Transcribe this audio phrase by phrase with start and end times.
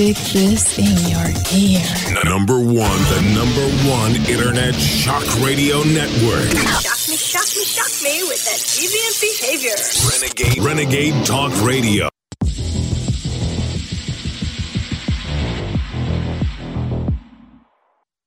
[0.00, 2.24] Stick this in your ear.
[2.24, 2.74] Number one,
[3.12, 6.48] the number one internet shock radio network.
[6.80, 9.76] Shock me, shock me, shock me with that deviant behavior.
[10.08, 12.08] Renegade, Renegade Talk Radio.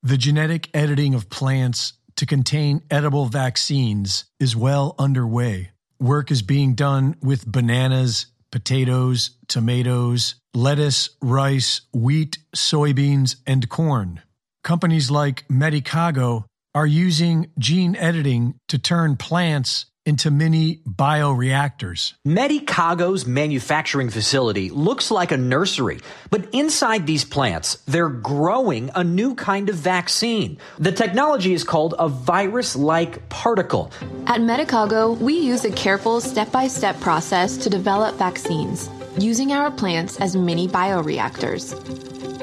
[0.04, 5.72] The genetic editing of plants to contain edible vaccines is well underway.
[6.00, 14.22] Work is being done with bananas, potatoes, tomatoes, lettuce, rice, wheat, soybeans, and corn.
[14.64, 16.46] Companies like Medicago
[16.76, 22.14] are using gene editing to turn plants into mini bioreactors.
[22.28, 29.36] Medicago's manufacturing facility looks like a nursery, but inside these plants, they're growing a new
[29.36, 30.58] kind of vaccine.
[30.80, 33.92] The technology is called a virus like particle.
[34.28, 39.72] At Medicago, we use a careful step by step process to develop vaccines, using our
[39.72, 41.80] plants as mini bioreactors.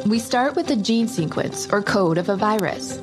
[0.07, 2.99] We start with the gene sequence or code of a virus.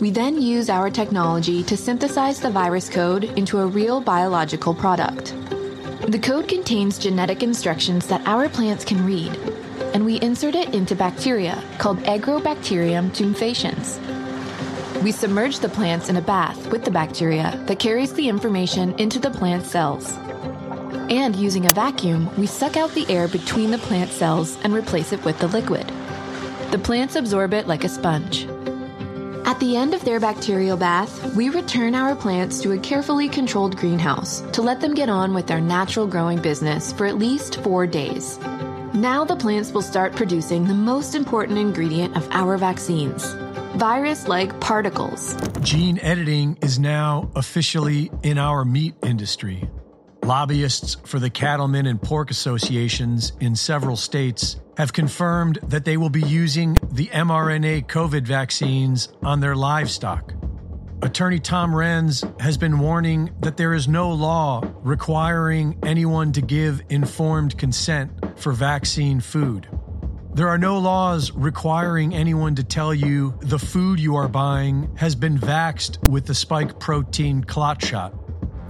[0.00, 5.34] We then use our technology to synthesize the virus code into a real biological product.
[6.06, 9.36] The code contains genetic instructions that our plants can read,
[9.92, 13.98] and we insert it into bacteria called Agrobacterium tumefaciens.
[15.02, 19.18] We submerge the plants in a bath with the bacteria that carries the information into
[19.18, 20.12] the plant cells.
[21.10, 25.12] And using a vacuum, we suck out the air between the plant cells and replace
[25.12, 25.90] it with the liquid.
[26.70, 28.46] The plants absorb it like a sponge.
[29.48, 33.78] At the end of their bacterial bath, we return our plants to a carefully controlled
[33.78, 37.86] greenhouse to let them get on with their natural growing business for at least four
[37.86, 38.38] days.
[38.92, 43.24] Now the plants will start producing the most important ingredient of our vaccines
[43.76, 45.34] virus like particles.
[45.62, 49.66] Gene editing is now officially in our meat industry.
[50.24, 56.08] Lobbyists for the cattlemen and pork associations in several states have confirmed that they will
[56.08, 60.32] be using the mRNA COVID vaccines on their livestock.
[61.02, 66.80] Attorney Tom Renz has been warning that there is no law requiring anyone to give
[66.90, 69.68] informed consent for vaccine food.
[70.34, 75.16] There are no laws requiring anyone to tell you the food you are buying has
[75.16, 78.14] been vaxed with the spike protein clot shot.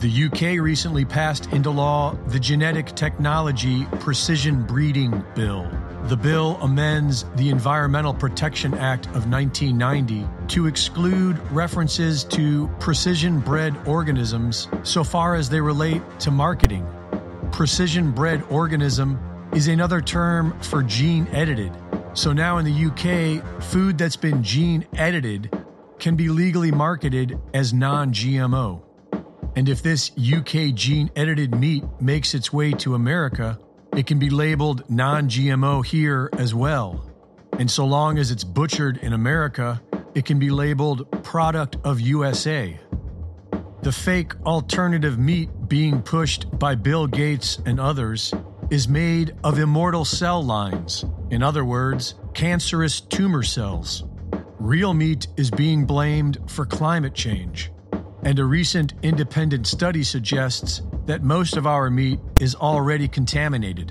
[0.01, 5.69] The UK recently passed into law the Genetic Technology Precision Breeding Bill.
[6.09, 13.77] The bill amends the Environmental Protection Act of 1990 to exclude references to precision bred
[13.87, 16.87] organisms so far as they relate to marketing.
[17.53, 19.21] Precision bred organism
[19.53, 21.77] is another term for gene edited.
[22.15, 25.55] So now in the UK, food that's been gene edited
[25.99, 28.81] can be legally marketed as non GMO.
[29.57, 33.59] And if this UK gene edited meat makes its way to America,
[33.97, 37.05] it can be labeled non GMO here as well.
[37.59, 39.83] And so long as it's butchered in America,
[40.15, 42.79] it can be labeled product of USA.
[43.83, 48.33] The fake alternative meat being pushed by Bill Gates and others
[48.71, 54.05] is made of immortal cell lines, in other words, cancerous tumor cells.
[54.59, 57.71] Real meat is being blamed for climate change
[58.23, 63.91] and a recent independent study suggests that most of our meat is already contaminated.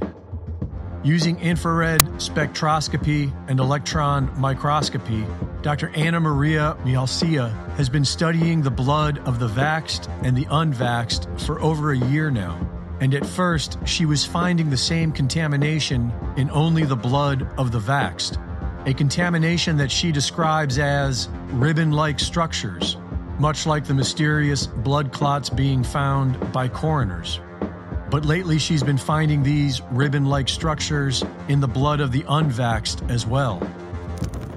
[1.03, 5.25] Using infrared spectroscopy and electron microscopy,
[5.63, 5.89] Dr.
[5.95, 11.59] Anna Maria Mihalcea has been studying the blood of the vaxxed and the unvaxxed for
[11.59, 12.59] over a year now.
[13.01, 17.79] And at first, she was finding the same contamination in only the blood of the
[17.79, 18.37] vaxxed,
[18.87, 22.95] a contamination that she describes as ribbon like structures
[23.39, 27.39] much like the mysterious blood clots being found by coroners.
[28.09, 33.09] But lately, she's been finding these ribbon like structures in the blood of the unvaxxed
[33.09, 33.59] as well.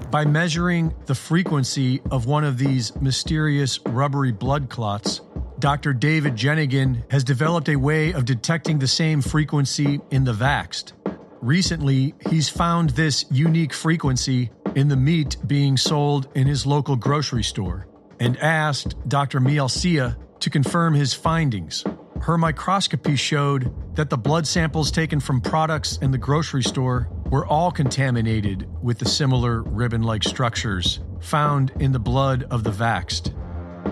[0.09, 5.21] By measuring the frequency of one of these mysterious rubbery blood clots,
[5.59, 5.93] Dr.
[5.93, 10.93] David Jernigan has developed a way of detecting the same frequency in the vaxxed.
[11.41, 17.43] Recently, he's found this unique frequency in the meat being sold in his local grocery
[17.43, 17.87] store
[18.21, 19.39] and asked Dr.
[19.39, 21.83] Mihalcea to confirm his findings.
[22.21, 27.47] Her microscopy showed that the blood samples taken from products in the grocery store were
[27.47, 33.35] all contaminated with the similar ribbon like structures found in the blood of the vaxxed.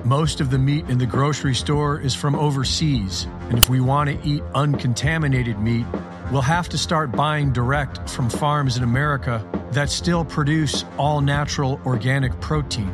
[0.06, 4.12] Most of the meat in the grocery store is from overseas, and if we want
[4.12, 5.88] to eat uncontaminated meat,
[6.32, 11.82] we'll have to start buying direct from farms in America that still produce all natural
[11.84, 12.94] organic protein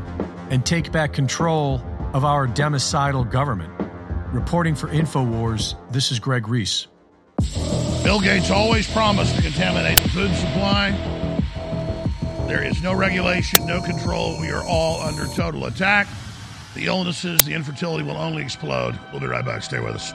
[0.50, 1.82] and take back control
[2.14, 3.72] of our democidal government.
[4.32, 6.88] Reporting for InfoWars, this is Greg Reese.
[8.04, 10.92] Bill Gates always promised to contaminate the food supply.
[12.48, 14.40] There is no regulation, no control.
[14.40, 16.08] We are all under total attack.
[16.76, 19.00] The illnesses, the infertility will only explode.
[19.12, 19.64] We'll be right back.
[19.64, 20.14] Stay with us.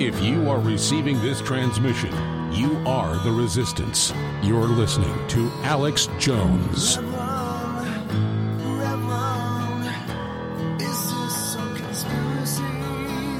[0.00, 2.10] If you are receiving this transmission,
[2.54, 4.14] you are the resistance.
[4.42, 6.96] You're listening to Alex Jones.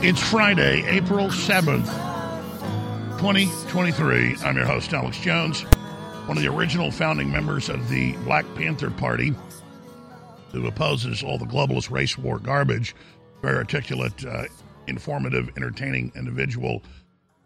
[0.05, 1.87] It's Friday, April 7th,
[3.17, 4.37] 2023.
[4.45, 5.63] I'm your host, Alex Jones,
[6.27, 9.33] one of the original founding members of the Black Panther Party,
[10.53, 12.95] who opposes all the globalist race war garbage.
[13.41, 14.45] Very articulate, uh,
[14.91, 16.83] informative, entertaining individual.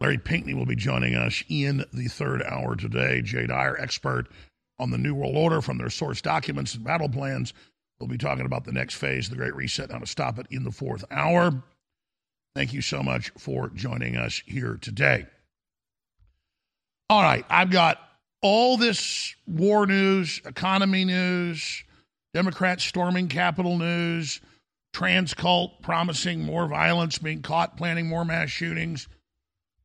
[0.01, 3.23] Larry Pinkney will be joining us in the third hour today.
[3.23, 4.27] Jay Dyer, expert
[4.79, 7.55] on the New World Order from their source documents and battle plans.
[8.01, 10.47] We'll be talking about the next phase, the Great Reset, and how to stop it
[10.51, 11.63] in the fourth hour.
[12.57, 15.27] Thank you so much for joining us here today.
[17.09, 17.99] All right, I've got
[18.43, 21.85] all this war news, economy news,
[22.33, 24.41] Democrats storming Capitol news,
[24.95, 29.09] trans cult promising more violence, being caught planning more mass shootings.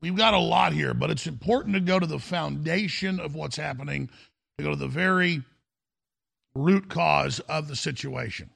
[0.01, 3.57] We've got a lot here, but it's important to go to the foundation of what's
[3.57, 4.09] happening,
[4.57, 5.43] to go to the very
[6.55, 8.51] root cause of the situation.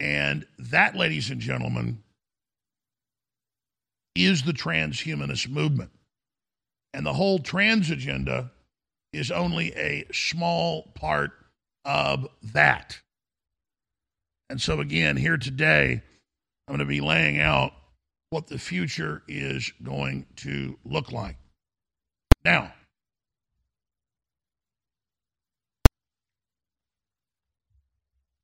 [0.00, 2.02] And that, ladies and gentlemen,
[4.14, 5.90] is the transhumanist movement.
[6.94, 8.52] And the whole trans agenda
[9.12, 11.32] is only a small part
[11.84, 13.00] of that.
[14.50, 16.02] And so, again, here today,
[16.68, 17.72] I'm going to be laying out
[18.30, 21.36] what the future is going to look like.
[22.44, 22.72] Now,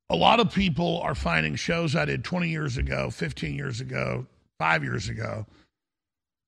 [0.09, 4.27] a lot of people are finding shows I did 20 years ago, 15 years ago,
[4.59, 5.45] five years ago,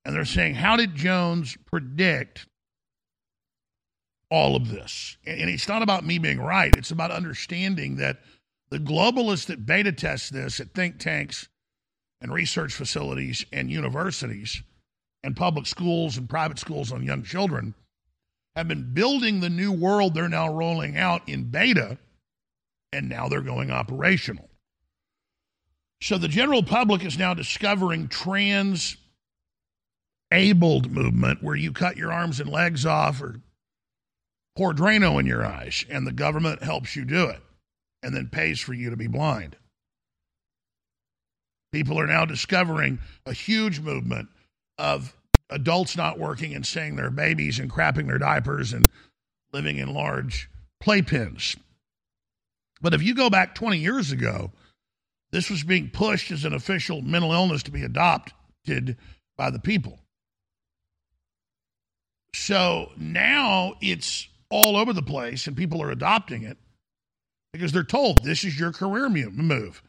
[0.05, 2.47] and they're saying, How did Jones predict
[4.29, 5.17] all of this?
[5.25, 8.19] And it's not about me being right, it's about understanding that
[8.73, 11.47] the globalists that beta test this at think tanks
[12.21, 14.63] and research facilities and universities
[15.21, 17.75] and public schools and private schools on young children
[18.55, 21.99] have been building the new world they're now rolling out in beta,
[22.91, 24.49] and now they're going operational.
[26.01, 28.97] So the general public is now discovering trans
[30.31, 33.39] abled movement where you cut your arms and legs off or
[34.55, 37.39] pour Drano in your eyes, and the government helps you do it
[38.03, 39.55] and then pays for you to be blind.
[41.71, 44.29] People are now discovering a huge movement
[44.77, 45.15] of
[45.49, 48.87] adults not working and seeing their babies and crapping their diapers and
[49.53, 50.49] living in large
[50.83, 51.57] playpens.
[52.81, 54.51] But if you go back 20 years ago,
[55.31, 58.97] this was being pushed as an official mental illness to be adopted
[59.37, 59.99] by the people.
[62.35, 66.57] So now it's all over the place and people are adopting it
[67.53, 69.81] because they're told this is your career move.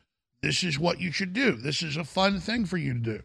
[0.42, 1.52] This is what you should do.
[1.52, 3.22] This is a fun thing for you to do.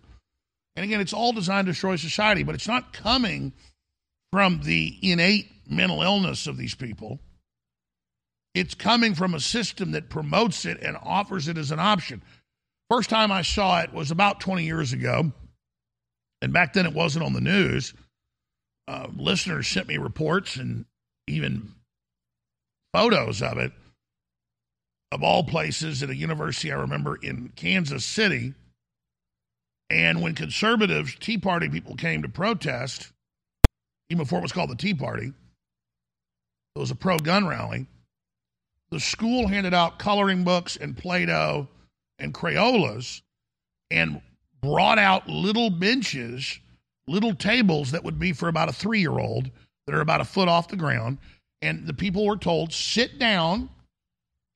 [0.76, 3.52] And again, it's all designed to destroy society, but it's not coming
[4.32, 7.20] from the innate mental illness of these people.
[8.56, 12.24] It's coming from a system that promotes it and offers it as an option.
[12.90, 15.31] First time I saw it was about 20 years ago.
[16.42, 17.94] And back then it wasn't on the news.
[18.88, 20.86] Uh, listeners sent me reports and
[21.28, 21.74] even
[22.94, 23.72] photos of it,
[25.11, 28.54] of all places at a university I remember in Kansas City.
[29.89, 33.11] And when conservatives, Tea Party people came to protest,
[34.09, 35.33] even before it was called the Tea Party,
[36.75, 37.87] it was a pro gun rally.
[38.92, 41.68] The school handed out coloring books and Play Doh
[42.19, 43.21] and Crayolas
[43.92, 44.21] and
[44.61, 46.59] brought out little benches
[47.07, 49.49] little tables that would be for about a three year old
[49.85, 51.18] that are about a foot off the ground.
[51.61, 53.69] And the people were told, sit down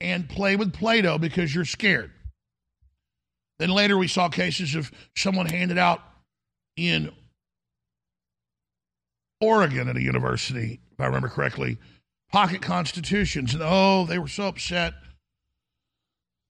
[0.03, 2.11] and play with Play Doh because you're scared.
[3.57, 6.01] Then later we saw cases of someone handed out
[6.75, 7.11] in
[9.39, 11.77] Oregon at a university, if I remember correctly,
[12.31, 13.53] pocket constitutions.
[13.53, 14.93] And oh, they were so upset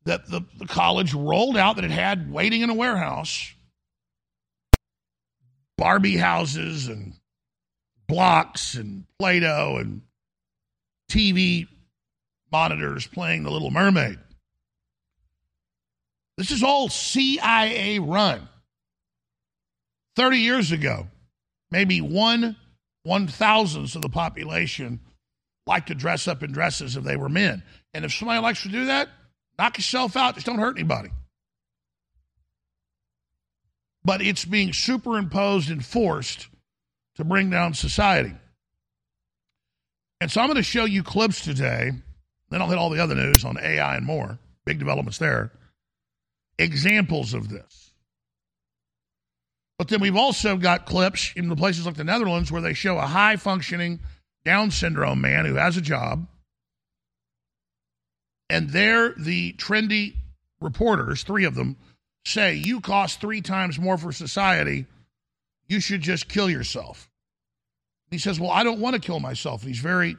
[0.05, 3.53] that the, the college rolled out that it had waiting in a warehouse
[5.77, 7.13] Barbie houses and
[8.07, 10.01] blocks and Play Doh and
[11.11, 11.67] TV
[12.53, 14.17] monitors playing The Little Mermaid.
[16.37, 18.47] This is all CIA run.
[20.15, 21.07] 30 years ago,
[21.69, 22.55] maybe one
[23.03, 25.01] one thousandth of the population
[25.67, 27.61] liked to dress up in dresses if they were men.
[27.93, 29.09] And if somebody likes to do that,
[29.57, 30.35] Knock yourself out.
[30.35, 31.09] Just don't hurt anybody.
[34.03, 36.47] But it's being superimposed and forced
[37.15, 38.33] to bring down society.
[40.19, 41.91] And so I'm going to show you clips today.
[42.53, 44.37] Then I'll hit all the other news on AI and more.
[44.63, 45.51] Big developments there.
[46.59, 47.93] Examples of this.
[49.79, 52.99] But then we've also got clips in the places like the Netherlands where they show
[52.99, 54.01] a high functioning
[54.45, 56.27] Down syndrome man who has a job.
[58.51, 60.13] And there, the trendy
[60.61, 61.75] reporters, three of them,
[62.23, 64.85] say, You cost three times more for society.
[65.67, 67.09] You should just kill yourself.
[68.11, 69.63] He says, Well, I don't want to kill myself.
[69.63, 70.17] And he's very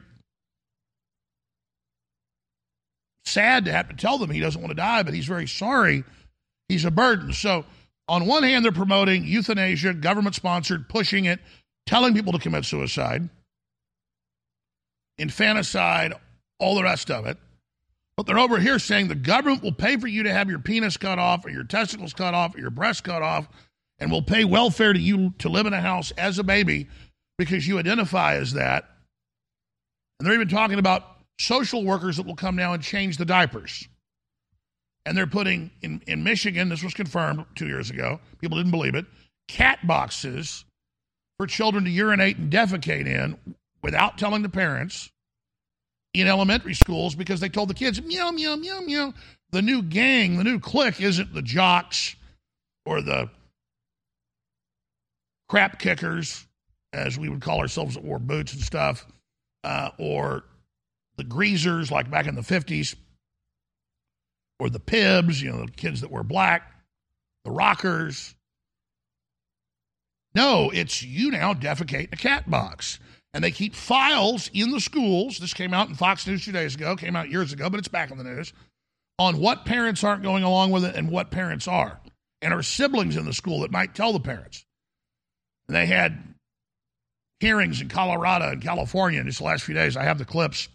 [3.25, 6.03] sad to have to tell them he doesn't want to die, but he's very sorry
[6.67, 7.33] he's a burden.
[7.33, 7.65] So,
[8.07, 11.39] on one hand, they're promoting euthanasia, government sponsored, pushing it,
[11.85, 13.29] telling people to commit suicide,
[15.17, 16.13] infanticide,
[16.59, 17.37] all the rest of it.
[18.15, 20.97] But they're over here saying the government will pay for you to have your penis
[20.97, 23.47] cut off or your testicles cut off or your breast cut off
[23.99, 26.87] and will pay welfare to you to live in a house as a baby
[27.37, 28.89] because you identify as that.
[30.19, 33.87] And they're even talking about social workers that will come now and change the diapers.
[35.05, 38.95] And they're putting in, in Michigan, this was confirmed two years ago, people didn't believe
[38.95, 39.05] it,
[39.47, 40.65] cat boxes
[41.37, 43.37] for children to urinate and defecate in
[43.83, 45.11] without telling the parents
[46.13, 49.13] in elementary schools because they told the kids, meow, meow, meow, meow.
[49.51, 52.15] The new gang, the new clique isn't the jocks
[52.85, 53.29] or the
[55.47, 56.47] crap kickers
[56.93, 59.05] as we would call ourselves that wore boots and stuff,
[59.63, 60.45] uh, or
[61.17, 62.95] the greasers like back in the 50s,
[64.59, 66.71] or the pibs, you know, the kids that wear black,
[67.43, 68.35] the rockers.
[70.33, 72.99] No, it's you now defecate in a cat box.
[73.33, 75.39] And they keep files in the schools.
[75.39, 77.89] This came out in Fox News two days ago, came out years ago, but it's
[77.89, 78.53] back in the news
[79.19, 81.99] on what parents aren't going along with it and what parents are.
[82.41, 84.65] And are siblings in the school that might tell the parents.
[85.67, 86.35] And they had
[87.39, 89.97] hearings in Colorado and California in just the last few days.
[89.97, 90.67] I have the clips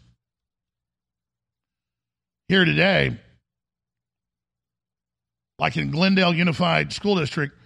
[2.51, 3.17] here today,
[5.61, 7.57] like in Glendale Unified School District,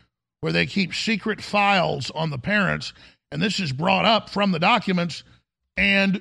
[0.42, 2.92] where they keep secret files on the parents.
[3.32, 5.24] And this is brought up from the documents.
[5.78, 6.20] And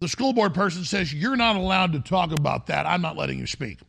[0.00, 2.86] the school board person says, You're not allowed to talk about that.
[2.86, 3.80] I'm not letting you speak.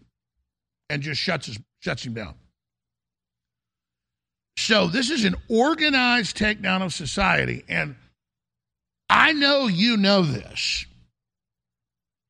[0.90, 2.36] And just shuts, his, shuts him down.
[4.58, 7.64] So this is an organized takedown of society.
[7.70, 7.96] And
[9.10, 10.86] I know you know this,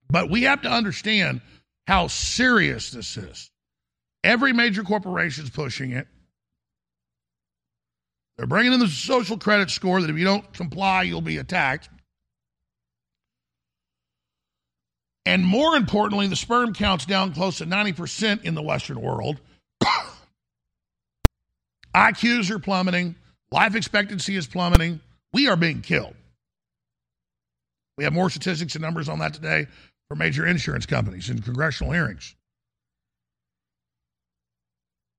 [0.09, 1.41] but we have to understand
[1.85, 3.51] how serious this is.
[4.23, 6.07] Every major corporation is pushing it.
[8.37, 11.89] They're bringing in the social credit score that if you don't comply, you'll be attacked.
[15.25, 19.39] And more importantly, the sperm count's down close to 90% in the Western world.
[21.95, 23.15] IQs are plummeting.
[23.51, 25.01] Life expectancy is plummeting.
[25.33, 26.15] We are being killed.
[27.97, 29.67] We have more statistics and numbers on that today
[30.09, 32.35] for major insurance companies in congressional hearings.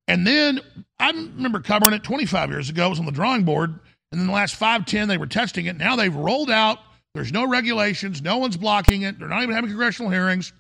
[0.07, 0.61] And then
[0.99, 2.87] I remember covering it 25 years ago.
[2.87, 3.79] It was on the drawing board.
[4.11, 5.77] And then the last five, 10, they were testing it.
[5.77, 6.79] Now they've rolled out.
[7.15, 8.23] There's no regulations.
[8.23, 9.19] No one's blocking it.
[9.19, 10.53] They're not even having congressional hearings.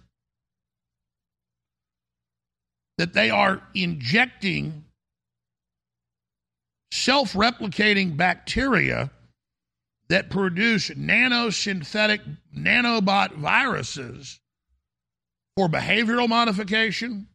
[2.99, 4.85] That they are injecting
[6.91, 9.11] self replicating bacteria
[10.09, 12.21] that produce nanosynthetic
[12.57, 14.41] nanobot viruses
[15.57, 17.29] for behavioral modification.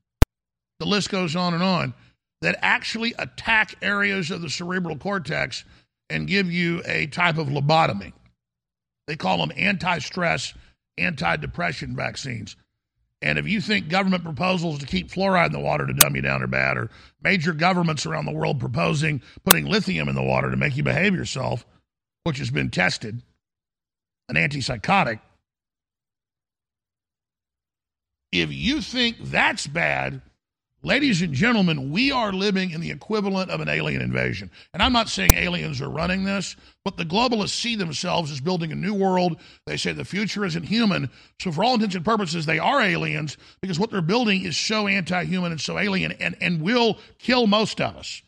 [0.79, 1.93] The list goes on and on
[2.41, 5.63] that actually attack areas of the cerebral cortex
[6.09, 8.11] and give you a type of lobotomy.
[9.07, 10.53] They call them anti stress,
[10.97, 12.55] anti depression vaccines.
[13.21, 16.21] And if you think government proposals to keep fluoride in the water to dumb you
[16.21, 16.89] down are bad, or
[17.21, 21.15] major governments around the world proposing putting lithium in the water to make you behave
[21.15, 21.65] yourself,
[22.23, 23.21] which has been tested,
[24.29, 25.19] an antipsychotic,
[28.31, 30.21] if you think that's bad,
[30.85, 34.51] Ladies and gentlemen, we are living in the equivalent of an alien invasion.
[34.73, 38.69] And I'm not saying aliens are running this, but the globalists see themselves as building
[38.73, 39.39] a new world.
[39.65, 41.09] They say the future isn't human.
[41.41, 44.89] So, for all intents and purposes, they are aliens because what they're building is so
[44.89, 48.21] anti human and so alien and, and will kill most of us.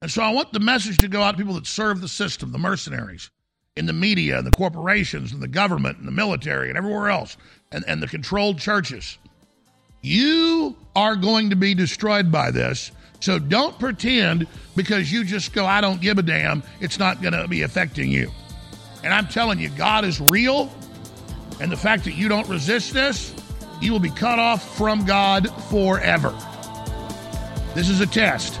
[0.00, 2.52] And so, I want the message to go out to people that serve the system,
[2.52, 3.30] the mercenaries
[3.76, 7.36] in the media, and the corporations, and the government, and the military, and everywhere else,
[7.72, 9.18] and, and the controlled churches.
[10.00, 12.92] You are going to be destroyed by this.
[13.20, 17.34] So don't pretend because you just go, I don't give a damn, it's not going
[17.34, 18.30] to be affecting you.
[19.02, 20.72] And I'm telling you, God is real.
[21.60, 23.34] And the fact that you don't resist this,
[23.80, 26.30] you will be cut off from God forever.
[27.74, 28.60] This is a test.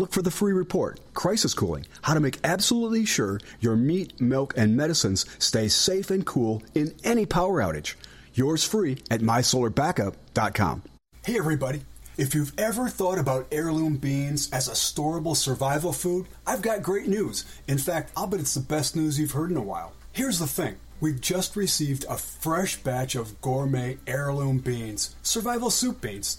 [0.00, 4.54] Look for the free report, Crisis Cooling, how to make absolutely sure your meat, milk,
[4.56, 7.96] and medicines stay safe and cool in any power outage.
[8.32, 10.84] Yours free at mysolarbackup.com.
[11.22, 11.82] Hey everybody.
[12.16, 17.06] If you've ever thought about heirloom beans as a storable survival food, I've got great
[17.06, 17.44] news.
[17.68, 19.92] In fact, I'll bet it's the best news you've heard in a while.
[20.14, 20.76] Here's the thing.
[21.00, 26.38] We've just received a fresh batch of gourmet heirloom beans, survival soup beans.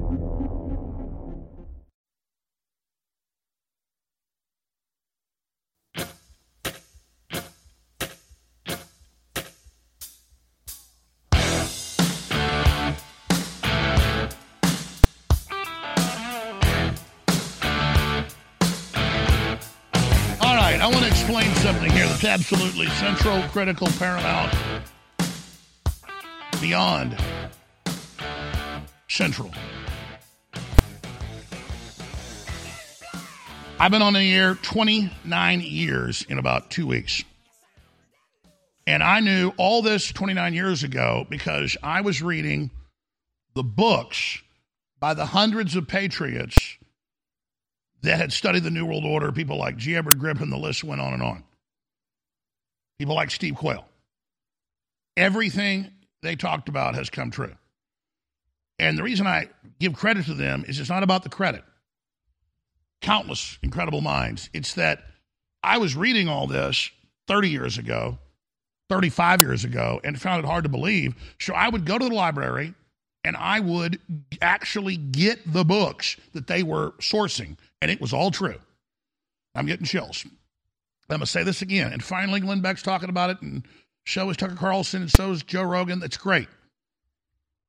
[21.61, 24.51] Something here that's absolutely central, critical, paramount,
[26.59, 27.15] beyond
[29.07, 29.51] central.
[33.79, 37.23] I've been on the air 29 years in about two weeks.
[38.87, 42.71] And I knew all this 29 years ago because I was reading
[43.53, 44.41] the books
[44.99, 46.57] by the hundreds of patriots
[48.01, 49.95] that had studied the New World Order, people like G.
[49.95, 51.43] Edward Griffin, the list went on and on.
[53.01, 53.83] People like Steve Quayle.
[55.17, 57.55] Everything they talked about has come true.
[58.77, 61.63] And the reason I give credit to them is it's not about the credit.
[63.01, 64.51] Countless incredible minds.
[64.53, 65.01] It's that
[65.63, 66.91] I was reading all this
[67.27, 68.19] 30 years ago,
[68.89, 71.15] 35 years ago, and found it hard to believe.
[71.39, 72.75] So I would go to the library
[73.23, 73.99] and I would
[74.43, 78.59] actually get the books that they were sourcing, and it was all true.
[79.55, 80.23] I'm getting chills.
[81.11, 81.93] I'm going to say this again.
[81.93, 83.63] And finally, Glenn Beck's talking about it, and
[84.05, 85.99] so is Tucker Carlson, and so is Joe Rogan.
[85.99, 86.47] That's great.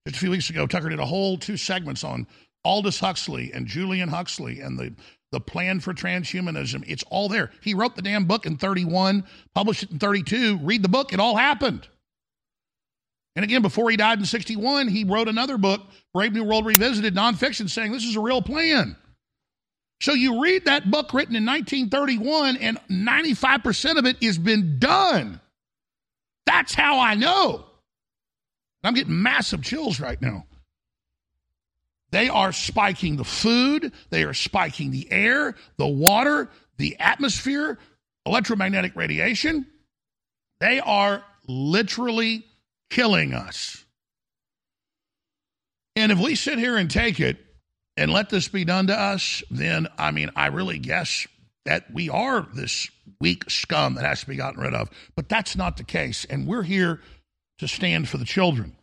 [0.06, 2.26] Just a few weeks ago, Tucker did a whole two segments on
[2.64, 4.94] Aldous Huxley and Julian Huxley and the,
[5.30, 6.84] the plan for transhumanism.
[6.86, 7.50] It's all there.
[7.60, 9.24] He wrote the damn book in 31,
[9.54, 10.58] published it in 32.
[10.58, 11.88] Read the book, it all happened.
[13.34, 17.14] And again, before he died in 61, he wrote another book, Brave New World Revisited,
[17.14, 18.96] nonfiction, saying this is a real plan.
[20.02, 25.40] So you read that book written in 1931, and 95% of it has been done.
[26.44, 27.64] That's how I know.
[28.82, 30.44] I'm getting massive chills right now.
[32.10, 37.78] They are spiking the food, they are spiking the air, the water, the atmosphere,
[38.26, 39.66] electromagnetic radiation.
[40.58, 42.44] They are literally
[42.90, 43.84] killing us.
[45.94, 47.38] And if we sit here and take it
[47.96, 51.26] and let this be done to us, then I mean, I really guess
[51.64, 54.90] that we are this weak scum that has to be gotten rid of.
[55.14, 56.24] But that's not the case.
[56.24, 57.00] And we're here
[57.58, 58.76] to stand for the children.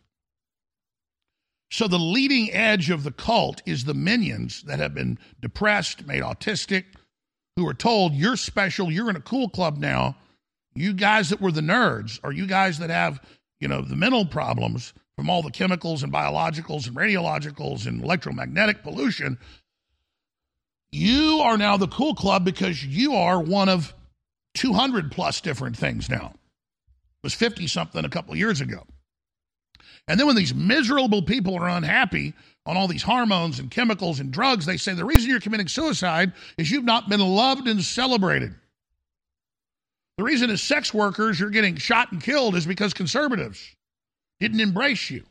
[1.70, 6.22] So the leading edge of the cult is the minions that have been depressed, made
[6.22, 6.84] autistic,
[7.56, 10.16] who are told, you're special, you're in a cool club now.
[10.74, 13.20] You guys that were the nerds, or you guys that have,
[13.60, 18.82] you know, the mental problems from all the chemicals and biologicals and radiologicals and electromagnetic
[18.82, 19.36] pollution,
[20.92, 23.92] You are now the cool club because you are one of
[24.54, 26.32] 200 plus different things now.
[26.32, 28.86] It was 50 something a couple years ago.
[30.08, 32.32] And then when these miserable people are unhappy
[32.64, 36.32] on all these hormones and chemicals and drugs, they say the reason you're committing suicide
[36.56, 38.54] is you've not been loved and celebrated.
[40.16, 43.76] The reason as sex workers you're getting shot and killed is because conservatives
[44.40, 45.24] didn't embrace you.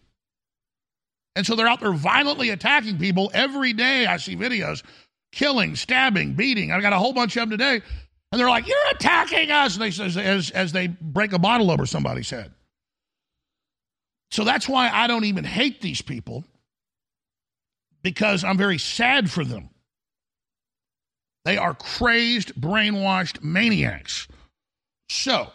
[1.36, 4.06] And so they're out there violently attacking people every day.
[4.06, 4.84] I see videos
[5.32, 6.72] killing, stabbing, beating.
[6.72, 7.82] I've got a whole bunch of them today.
[8.32, 9.76] And they're like, You're attacking us.
[9.76, 12.54] They says as, as they break a bottle over somebody's head.
[14.32, 16.44] So that's why I don't even hate these people
[18.04, 19.70] because I'm very sad for them.
[21.46, 24.28] They are crazed, brainwashed maniacs.
[25.10, 25.48] So,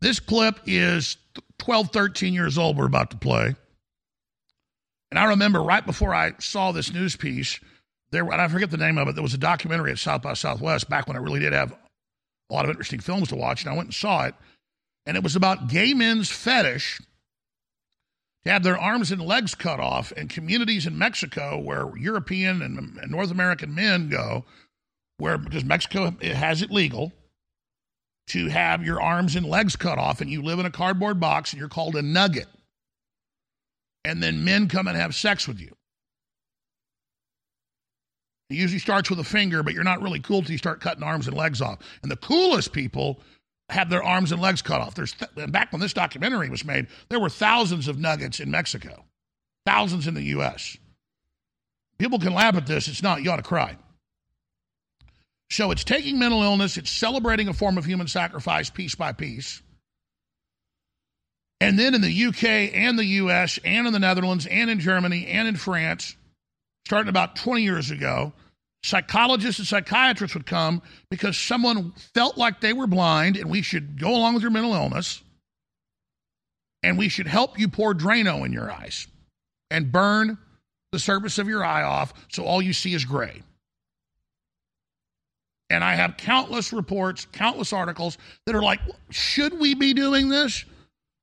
[0.00, 1.18] this clip is
[1.58, 3.54] 12, 13 years old, we're about to play.
[5.10, 7.60] And I remember right before I saw this news piece,
[8.10, 10.34] there, and I forget the name of it, there was a documentary at South by
[10.34, 13.72] Southwest back when I really did have a lot of interesting films to watch, and
[13.72, 14.34] I went and saw it.
[15.04, 17.00] And it was about gay men's fetish
[18.44, 22.78] to have their arms and legs cut off in communities in Mexico where European and,
[22.98, 24.44] and North American men go,
[25.18, 27.12] where because Mexico has it legal
[28.28, 31.52] to have your arms and legs cut off, and you live in a cardboard box
[31.52, 32.48] and you're called a nugget.
[34.04, 35.74] And then men come and have sex with you.
[38.50, 41.02] It usually starts with a finger, but you're not really cool till you start cutting
[41.02, 41.78] arms and legs off.
[42.02, 43.20] And the coolest people
[43.68, 44.94] have their arms and legs cut off.
[44.94, 49.04] There's th- back when this documentary was made, there were thousands of nuggets in Mexico,
[49.64, 50.76] thousands in the U.S.
[51.98, 52.86] People can laugh at this.
[52.86, 53.22] It's not.
[53.24, 53.76] You ought to cry.
[55.50, 59.62] So it's taking mental illness, it's celebrating a form of human sacrifice piece by piece.
[61.60, 65.26] And then in the UK and the US and in the Netherlands and in Germany
[65.26, 66.16] and in France,
[66.86, 68.32] starting about 20 years ago,
[68.82, 73.98] psychologists and psychiatrists would come because someone felt like they were blind and we should
[73.98, 75.22] go along with your mental illness
[76.82, 79.06] and we should help you pour Drano in your eyes
[79.70, 80.38] and burn
[80.92, 83.42] the surface of your eye off so all you see is gray.
[85.68, 90.64] And I have countless reports, countless articles that are like, should we be doing this?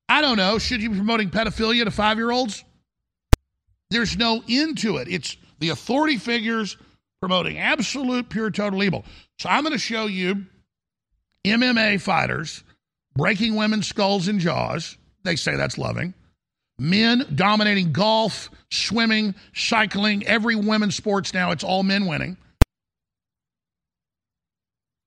[0.10, 0.60] I don't know.
[0.60, 2.64] Should you be promoting pedophilia to five year olds?
[3.90, 5.08] There's no end to it.
[5.10, 6.78] It's the authority figures
[7.22, 9.06] promoting absolute, pure, total evil.
[9.40, 10.46] So I'm going to show you
[11.46, 12.64] MMA fighters
[13.16, 14.98] breaking women's skulls and jaws.
[15.24, 16.14] They say that's loving.
[16.80, 22.36] Men dominating golf, swimming, cycling, every women's sports now, it's all men winning.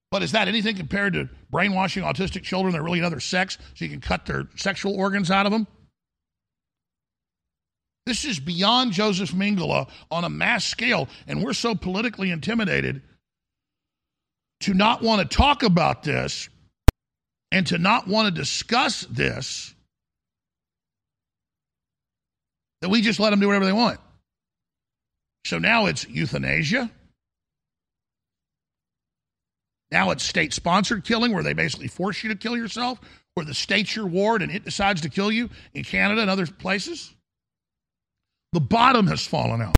[0.09, 2.73] But is that anything compared to brainwashing autistic children?
[2.73, 5.67] They're really another sex, so you can cut their sexual organs out of them?
[8.05, 13.01] This is beyond Joseph Mengele on a mass scale, and we're so politically intimidated
[14.61, 16.47] to not want to talk about this
[17.51, 19.73] and to not want to discuss this
[22.81, 23.99] that we just let them do whatever they want.
[25.45, 26.89] So now it's euthanasia.
[29.91, 32.99] Now it's state sponsored killing where they basically force you to kill yourself,
[33.33, 36.45] where the state's your ward and it decides to kill you in Canada and other
[36.45, 37.13] places.
[38.53, 39.77] The bottom has fallen out.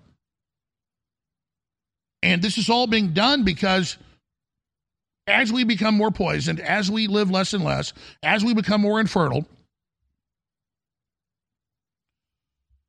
[2.22, 3.98] And this is all being done because
[5.28, 7.94] as we become more poisoned, as we live less and less,
[8.24, 9.46] as we become more infertile,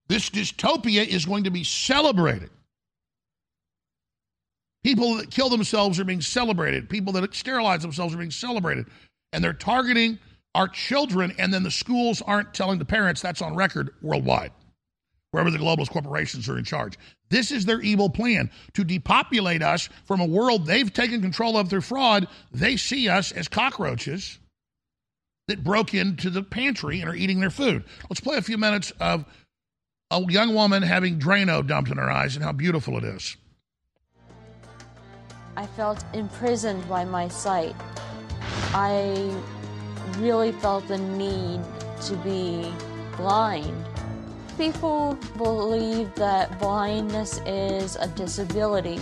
[0.09, 2.51] this dystopia is going to be celebrated.
[4.83, 6.89] People that kill themselves are being celebrated.
[6.89, 8.87] People that sterilize themselves are being celebrated.
[9.33, 10.19] And they're targeting
[10.55, 14.51] our children, and then the schools aren't telling the parents that's on record worldwide,
[15.31, 16.99] wherever the globalist corporations are in charge.
[17.29, 21.69] This is their evil plan to depopulate us from a world they've taken control of
[21.69, 22.27] through fraud.
[22.51, 24.41] They see us as cockroaches
[25.47, 27.85] that broke into the pantry and are eating their food.
[28.09, 29.25] Let's play a few minutes of
[30.11, 33.37] a young woman having Drano dumped in her eyes and how beautiful it is.
[35.61, 37.77] I felt imprisoned by my sight.
[38.73, 39.31] I
[40.17, 41.61] really felt the need
[42.05, 42.73] to be
[43.19, 43.85] blind.
[44.57, 48.99] People believe that blindness is a disability.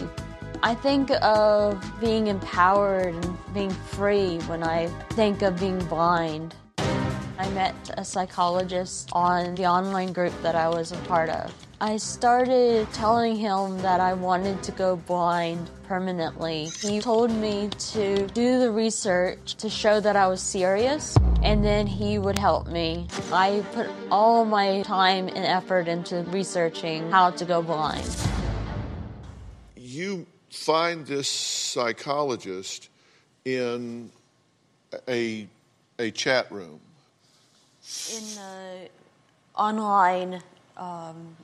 [0.65, 6.57] I think of being empowered and being free when I think of being blind.
[7.39, 11.68] I met a psychologist on the online group that I was a part of.
[11.81, 16.73] I started telling him that I wanted to go blind permanently.
[16.81, 21.87] He told me to do the research to show that I was serious, and then
[21.87, 23.07] he would help me.
[23.33, 28.27] I put all my time and effort into researching how to go blind.
[29.77, 32.89] You find this psychologist
[33.45, 34.11] in
[35.09, 35.47] a,
[36.01, 36.81] a chat room?
[38.13, 38.89] In the
[39.55, 40.43] online
[40.77, 41.37] um,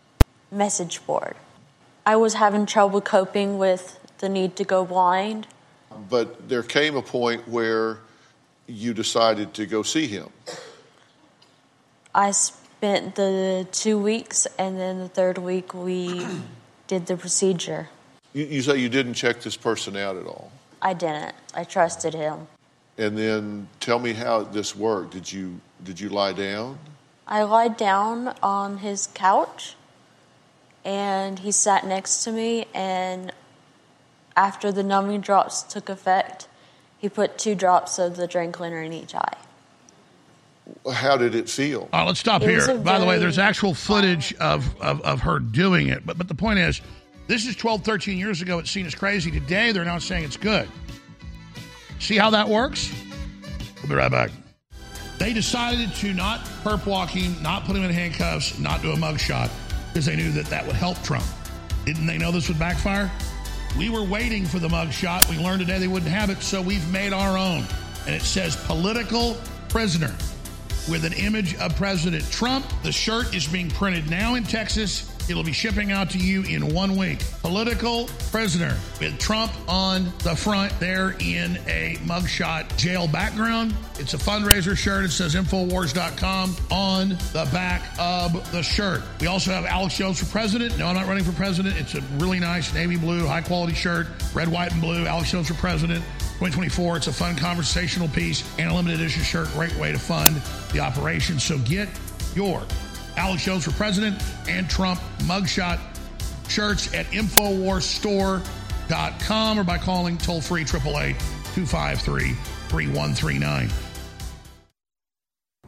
[0.54, 1.36] message board.
[2.06, 5.46] I was having trouble coping with the need to go blind.
[6.08, 7.98] But there came a point where
[8.66, 10.28] you decided to go see him.
[12.14, 16.26] I spent the two weeks, and then the third week we
[16.86, 17.88] did the procedure.
[18.32, 20.50] You, you say you didn't check this person out at all.
[20.82, 21.34] I didn't.
[21.54, 22.46] I trusted him.
[22.98, 25.12] And then tell me how this worked.
[25.12, 26.78] Did you did you lie down?
[27.26, 29.76] I lied down on his couch,
[30.84, 32.66] and he sat next to me.
[32.74, 33.32] And
[34.36, 36.48] after the numbing drops took effect,
[36.98, 39.36] he put two drops of the drain cleaner in each eye.
[40.90, 41.88] How did it feel?
[41.92, 42.70] All right, let's stop It here.
[42.70, 46.06] a By the way, there's actual footage of, of, of her doing it.
[46.06, 46.80] But, but the point is,
[47.26, 48.58] this is 12, 13 years ago.
[48.58, 49.30] It's seen as crazy.
[49.30, 50.68] Today, they're now saying it's good.
[51.98, 52.92] See how that works?
[53.82, 54.30] We'll be right back.
[55.18, 58.96] They decided to not perp walk him, not put him in handcuffs, not do a
[58.96, 59.50] mugshot
[59.94, 61.24] because they knew that that would help Trump.
[61.86, 63.12] Didn't they know this would backfire?
[63.78, 65.30] We were waiting for the mugshot.
[65.30, 67.64] We learned today they wouldn't have it, so we've made our own.
[68.04, 69.36] And it says political
[69.68, 70.12] prisoner
[70.90, 72.66] with an image of President Trump.
[72.82, 75.13] The shirt is being printed now in Texas.
[75.28, 77.20] It'll be shipping out to you in one week.
[77.40, 83.74] Political prisoner with Trump on the front there in a mugshot jail background.
[83.98, 85.06] It's a fundraiser shirt.
[85.06, 89.00] It says Infowars.com on the back of the shirt.
[89.20, 90.78] We also have Alex Jones for president.
[90.78, 91.76] No, I'm not running for president.
[91.78, 95.06] It's a really nice navy blue, high quality shirt, red, white, and blue.
[95.06, 96.04] Alex Jones for president.
[96.38, 96.96] 2024.
[96.98, 99.48] It's a fun conversational piece and a limited edition shirt.
[99.52, 101.38] Great way to fund the operation.
[101.38, 101.88] So get
[102.34, 102.62] your
[103.16, 105.78] Alex Jones for President and Trump mugshot
[106.48, 111.16] shirts at InfoWarsStore.com or by calling toll free 888
[111.54, 112.32] 253
[112.68, 113.70] 3139.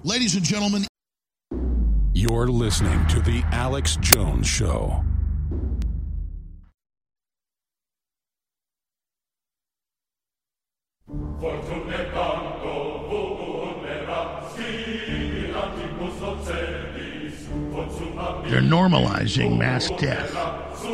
[0.04, 0.86] Ladies and gentlemen,
[2.12, 5.02] You're listening to The Alex Jones Show.
[18.48, 20.32] They're normalizing mass death,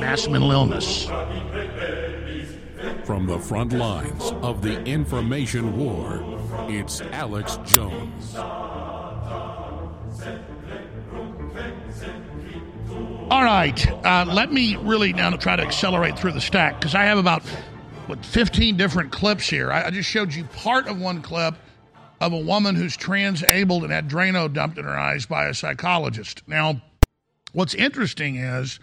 [0.01, 1.07] mass mental illness.
[3.05, 6.25] From the front lines of the information war,
[6.69, 8.35] it's Alex Jones.
[13.31, 17.05] All right, uh, let me really now try to accelerate through the stack because I
[17.05, 17.43] have about
[18.07, 19.73] what 15 different clips here.
[19.73, 21.55] I, I just showed you part of one clip
[22.21, 26.43] of a woman who's trans-abled and had Drano dumped in her eyes by a psychologist.
[26.47, 26.81] Now,
[27.53, 28.81] what's interesting is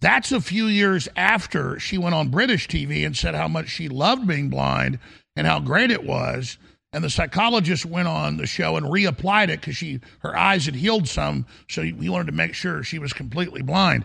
[0.00, 3.88] that's a few years after she went on British TV and said how much she
[3.88, 4.98] loved being blind
[5.36, 6.58] and how great it was.
[6.92, 10.74] And the psychologist went on the show and reapplied it because she her eyes had
[10.74, 14.04] healed some, so he wanted to make sure she was completely blind.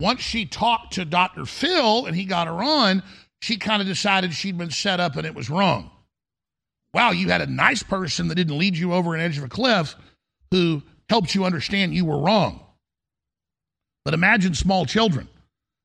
[0.00, 1.44] Once she talked to Dr.
[1.44, 3.02] Phil and he got her on,
[3.40, 5.90] she kind of decided she'd been set up and it was wrong.
[6.94, 9.48] Wow, you had a nice person that didn't lead you over an edge of a
[9.48, 9.96] cliff
[10.50, 12.58] who helped you understand you were wrong.
[14.06, 15.28] But imagine small children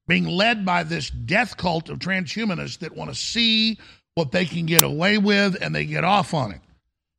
[0.07, 3.77] being led by this death cult of transhumanists that want to see
[4.15, 6.61] what they can get away with and they get off on it.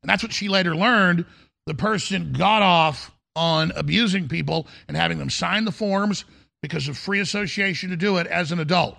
[0.03, 1.27] And that's what she later learned.
[1.67, 6.25] The person got off on abusing people and having them sign the forms
[6.63, 8.97] because of free association to do it as an adult.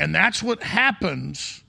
[0.00, 1.62] And that's what happens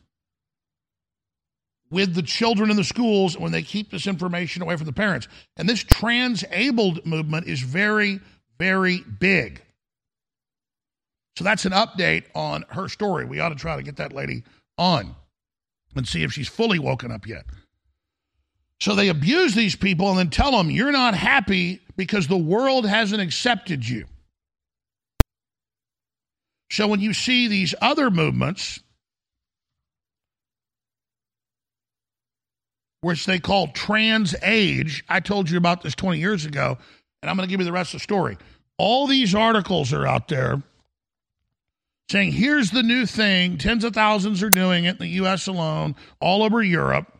[1.93, 5.27] with the children in the schools when they keep this information away from the parents.
[5.55, 8.19] And this trans-abled movement is very,
[8.57, 9.61] very big.
[11.37, 13.25] So that's an update on her story.
[13.25, 14.43] We ought to try to get that lady
[14.77, 15.15] on
[15.95, 17.45] and see if she's fully woken up yet.
[18.79, 22.87] So they abuse these people and then tell them you're not happy because the world
[22.87, 24.05] hasn't accepted you.
[26.71, 28.79] So when you see these other movements,
[33.03, 36.77] which they call trans age, I told you about this 20 years ago,
[37.21, 38.37] and I'm going to give you the rest of the story.
[38.77, 40.63] All these articles are out there
[42.09, 43.57] saying, here's the new thing.
[43.57, 45.47] Tens of thousands are doing it in the U.S.
[45.47, 47.11] alone, all over Europe.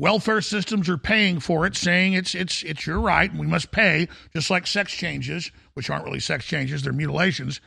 [0.00, 3.72] Welfare systems are paying for it, saying it's it's it's your right, and we must
[3.72, 7.60] pay, just like sex changes, which aren't really sex changes, they're mutilations,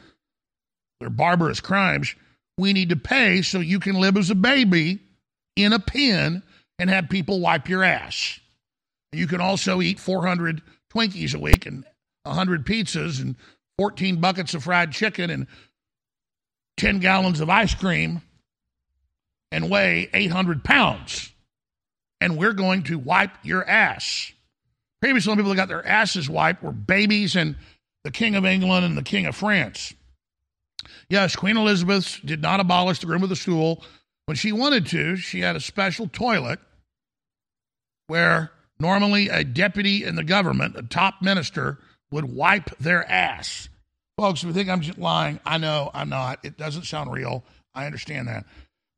[1.02, 2.16] they're barbarous crimes.
[2.58, 5.00] We need to pay so you can live as a baby
[5.58, 6.42] in a pen
[6.82, 8.40] and have people wipe your ass.
[9.12, 11.86] You can also eat 400 Twinkies a week and
[12.24, 13.36] 100 pizzas and
[13.78, 15.46] 14 buckets of fried chicken and
[16.78, 18.24] 10 gallons of ice cream
[19.52, 21.32] and weigh 800 pounds.
[22.20, 24.32] And we're going to wipe your ass.
[25.02, 27.58] Previously, only people that got their asses wiped were babies and
[28.04, 29.94] the King of England and the King of France.
[31.10, 33.84] Yes, Queen Elizabeth did not abolish the groom of the stool.
[34.26, 36.60] When she wanted to, she had a special toilet
[38.12, 41.80] where normally a deputy in the government, a top minister,
[42.12, 43.70] would wipe their ass.
[44.18, 46.44] Folks, if you think I'm just lying, I know I'm not.
[46.44, 47.46] It doesn't sound real.
[47.74, 48.46] I understand that.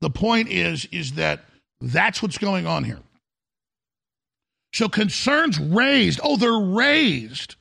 [0.01, 1.41] The point is, is that
[1.79, 3.01] that's what's going on here.
[4.73, 7.55] So concerns raised, oh, they're raised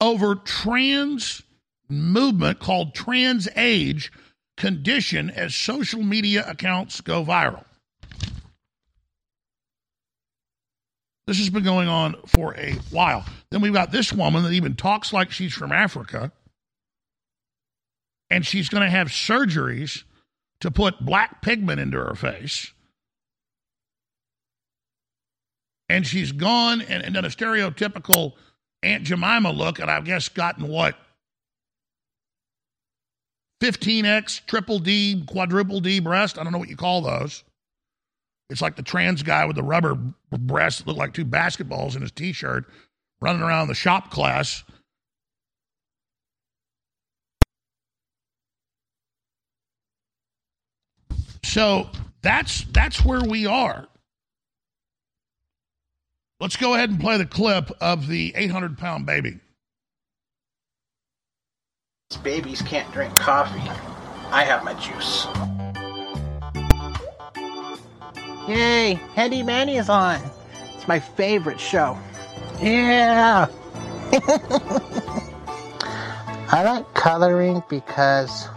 [0.00, 1.42] over trans
[1.88, 4.12] movement called trans age
[4.56, 7.64] condition as social media accounts go viral.
[11.26, 13.24] This has been going on for a while.
[13.50, 16.32] Then we've got this woman that even talks like she's from Africa,
[18.28, 20.02] and she's going to have surgeries
[20.60, 22.72] to put black pigment into her face.
[25.88, 28.32] And she's gone and, and done a stereotypical
[28.82, 30.96] Aunt Jemima look, and I've guess gotten what?
[33.62, 36.36] 15X, triple D, quadruple D breast.
[36.38, 37.44] I don't know what you call those.
[38.52, 39.96] It's like the trans guy with the rubber
[40.30, 42.66] breasts that look like two basketballs in his t shirt
[43.22, 44.62] running around the shop class.
[51.42, 51.88] So
[52.20, 53.88] that's that's where we are.
[56.38, 59.38] Let's go ahead and play the clip of the 800 pound baby.
[62.22, 63.66] Babies can't drink coffee.
[64.30, 65.26] I have my juice.
[68.48, 70.20] Yay, Handy Manny is on.
[70.74, 71.96] It's my favorite show.
[72.60, 73.46] Yeah.
[76.50, 78.48] I like coloring because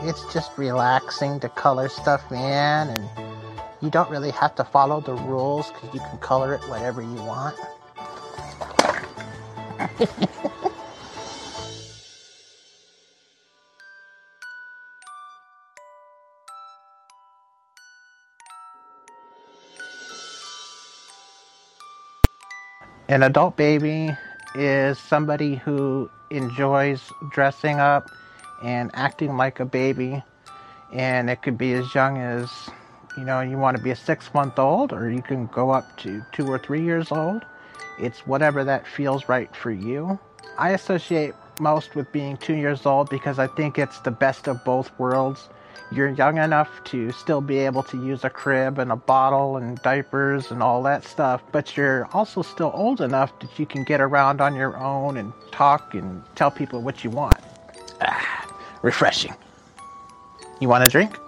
[0.00, 3.08] it's just relaxing to color stuff, man, and
[3.80, 7.14] you don't really have to follow the rules because you can color it whatever you
[7.14, 7.56] want.
[23.12, 24.16] An adult baby
[24.54, 28.10] is somebody who enjoys dressing up
[28.64, 30.22] and acting like a baby.
[30.94, 32.50] And it could be as young as,
[33.18, 35.94] you know, you want to be a six month old, or you can go up
[35.98, 37.44] to two or three years old.
[37.98, 40.18] It's whatever that feels right for you.
[40.56, 44.64] I associate most with being two years old because I think it's the best of
[44.64, 45.50] both worlds
[45.90, 49.78] you're young enough to still be able to use a crib and a bottle and
[49.82, 54.00] diapers and all that stuff, but you're also still old enough that you can get
[54.00, 57.36] around on your own and talk and tell people what you want.
[58.00, 59.34] Ah, refreshing.
[60.60, 61.18] You want a drink?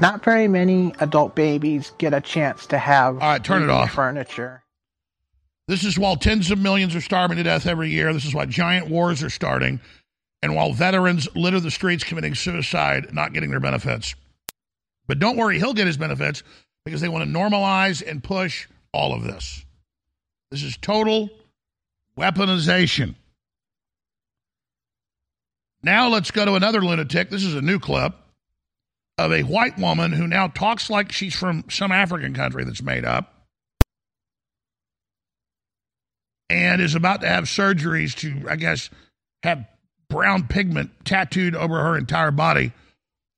[0.00, 3.92] Not very many adult babies get a chance to have all right, turn it off.
[3.92, 4.62] furniture.
[5.68, 8.12] This is while tens of millions are starving to death every year.
[8.12, 9.78] This is why giant wars are starting.
[10.42, 14.14] And while veterans litter the streets committing suicide, not getting their benefits.
[15.06, 16.42] But don't worry, he'll get his benefits
[16.84, 19.64] because they want to normalize and push all of this.
[20.50, 21.28] This is total
[22.18, 23.14] weaponization.
[25.82, 27.30] Now let's go to another lunatic.
[27.30, 28.14] This is a new clip
[29.18, 33.04] of a white woman who now talks like she's from some African country that's made
[33.04, 33.34] up
[36.48, 38.90] and is about to have surgeries to, I guess,
[39.42, 39.64] have
[40.10, 42.72] brown pigment tattooed over her entire body.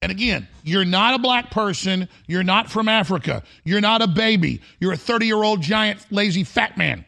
[0.02, 2.08] And again, you're not a black person.
[2.26, 3.44] You're not from Africa.
[3.62, 4.60] You're not a baby.
[4.80, 7.04] You're a 30 year old giant, lazy, fat man.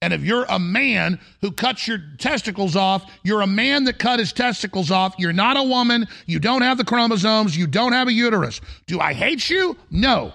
[0.00, 4.20] And if you're a man who cuts your testicles off, you're a man that cut
[4.20, 5.14] his testicles off.
[5.18, 6.06] You're not a woman.
[6.26, 7.56] You don't have the chromosomes.
[7.56, 8.60] You don't have a uterus.
[8.86, 9.76] Do I hate you?
[9.90, 10.32] No.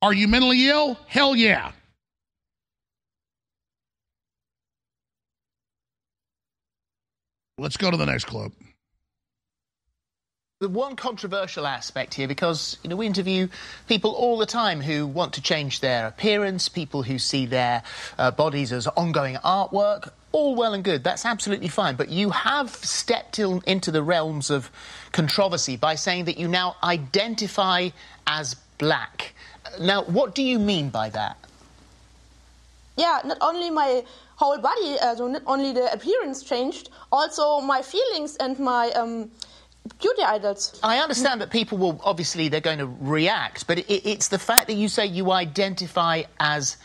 [0.00, 0.98] Are you mentally ill?
[1.06, 1.72] Hell yeah.
[7.62, 8.50] Let's go to the next clip.
[10.58, 13.46] The one controversial aspect here, because you know we interview
[13.86, 17.84] people all the time who want to change their appearance, people who see their
[18.18, 20.10] uh, bodies as ongoing artwork.
[20.32, 21.94] All well and good, that's absolutely fine.
[21.94, 24.68] But you have stepped in, into the realms of
[25.12, 27.90] controversy by saying that you now identify
[28.26, 29.34] as black.
[29.78, 31.36] Now, what do you mean by that?
[32.96, 34.04] Yeah, not only my
[34.42, 39.30] whole body, uh, so not only the appearance changed, also my feelings and my um,
[40.00, 40.80] beauty idols.
[40.82, 44.66] I understand that people will obviously they're going to react, but it, it's the fact
[44.68, 46.76] that you say you identify as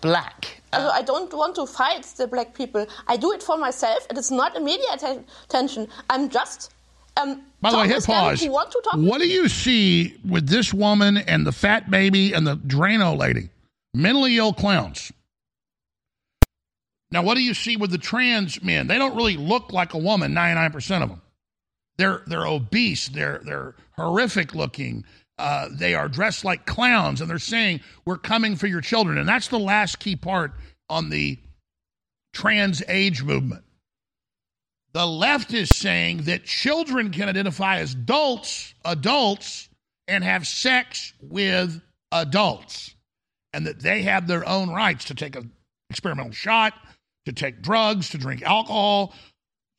[0.00, 0.60] black.
[0.72, 2.86] Also, I don't want to fight the black people.
[3.06, 4.06] I do it for myself.
[4.10, 5.88] It is not a media atten- attention.
[6.10, 6.72] I'm just.
[7.16, 8.42] Um, By the way, talk hit them pause.
[8.42, 12.32] who want to talk What do you see with this woman and the fat baby
[12.32, 13.48] and the Drano lady?
[13.92, 15.10] Mentally ill clowns.
[17.10, 18.86] Now, what do you see with the trans men?
[18.86, 21.22] They don't really look like a woman, 99% of them.
[21.96, 25.04] They're, they're obese, they're, they're horrific looking.
[25.38, 29.18] Uh, they are dressed like clowns, and they're saying, We're coming for your children.
[29.18, 30.52] And that's the last key part
[30.88, 31.38] on the
[32.32, 33.64] trans age movement.
[34.92, 39.68] The left is saying that children can identify as adults, adults,
[40.08, 41.80] and have sex with
[42.10, 42.94] adults,
[43.52, 45.52] and that they have their own rights to take an
[45.90, 46.74] experimental shot,
[47.28, 49.12] to take drugs, to drink alcohol,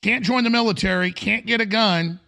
[0.04, 2.20] can't join the military, can't get a gun,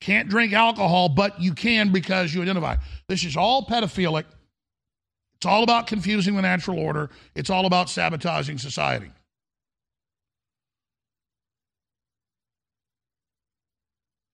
[0.00, 2.76] can't drink alcohol, but you can because you identify.
[3.08, 4.24] This is all pedophilic.
[5.36, 7.10] It's all about confusing the natural order.
[7.34, 9.10] It's all about sabotaging society.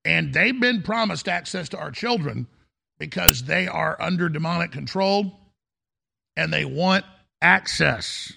[0.04, 2.46] And they've been promised access to our children
[2.98, 5.38] because they are under demonic control
[6.36, 7.04] and they want
[7.40, 8.32] access.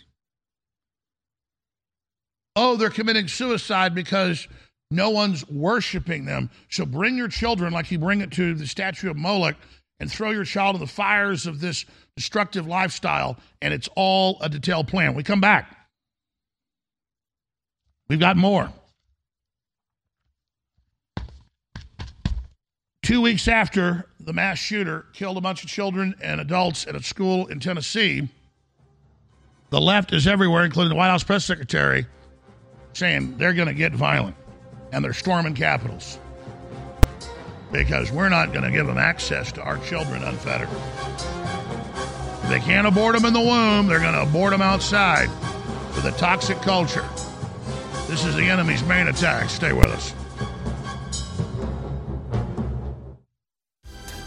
[2.56, 4.48] Oh, they're committing suicide because
[4.90, 6.50] no one's worshiping them.
[6.70, 9.56] So bring your children like you bring it to the statue of Moloch
[10.00, 11.86] and throw your child in the fires of this
[12.16, 15.14] destructive lifestyle, and it's all a detailed plan.
[15.14, 15.78] We come back.
[18.10, 18.74] We've got more.
[23.04, 27.02] Two weeks after the mass shooter killed a bunch of children and adults at a
[27.02, 28.28] school in Tennessee,
[29.70, 32.06] the left is everywhere, including the White House press secretary,
[32.94, 34.36] saying they're going to get violent
[34.92, 36.20] and they're storming capitals
[37.72, 40.70] because we're not going to give them access to our children unfettered.
[42.44, 45.30] If they can't abort them in the womb, they're going to abort them outside
[45.96, 47.08] with a toxic culture.
[48.08, 49.50] This is the enemy's main attack.
[49.50, 50.14] Stay with us.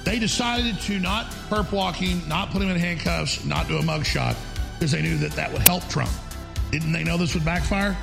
[0.04, 4.36] They decided to not perp walking, not put him in handcuffs, not do a mugshot
[4.74, 6.10] because they knew that that would help Trump.
[6.70, 7.96] Didn't they know this would backfire?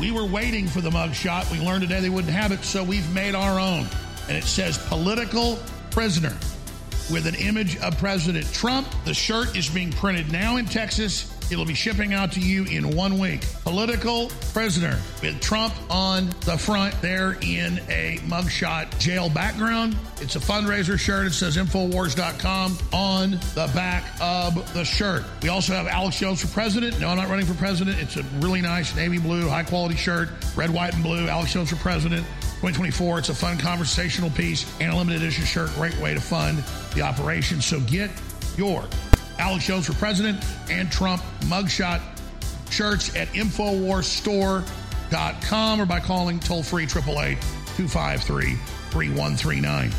[0.00, 1.52] We were waiting for the mugshot.
[1.52, 3.86] We learned today they wouldn't have it, so we've made our own.
[4.28, 5.58] And it says political
[5.90, 6.34] prisoner
[7.12, 8.88] with an image of President Trump.
[9.04, 11.29] The shirt is being printed now in Texas.
[11.50, 13.44] It'll be shipping out to you in one week.
[13.64, 19.96] Political prisoner with Trump on the front there in a mugshot jail background.
[20.20, 21.26] It's a fundraiser shirt.
[21.26, 25.24] It says Infowars.com on the back of the shirt.
[25.42, 27.00] We also have Alex Jones for president.
[27.00, 27.98] No, I'm not running for president.
[27.98, 31.28] It's a really nice navy blue, high quality shirt, red, white, and blue.
[31.28, 32.24] Alex Jones for president.
[32.60, 33.20] 2024.
[33.20, 35.70] It's a fun conversational piece and a limited edition shirt.
[35.70, 36.58] Great way to fund
[36.94, 37.62] the operation.
[37.62, 38.10] So get
[38.58, 38.84] your
[39.40, 42.02] Alex Jones for president and Trump mugshot
[42.70, 47.40] shirts at InfoWarsStore.com or by calling toll free 888
[47.74, 48.56] 253
[48.90, 49.90] 3139.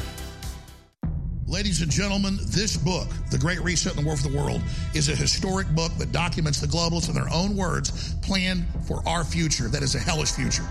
[1.48, 4.62] Ladies and gentlemen, this book, The Great Reset and the War for the World,
[4.94, 9.24] is a historic book that documents the globalists in their own words plan for our
[9.26, 9.70] future.
[9.70, 10.68] That is a hellish future.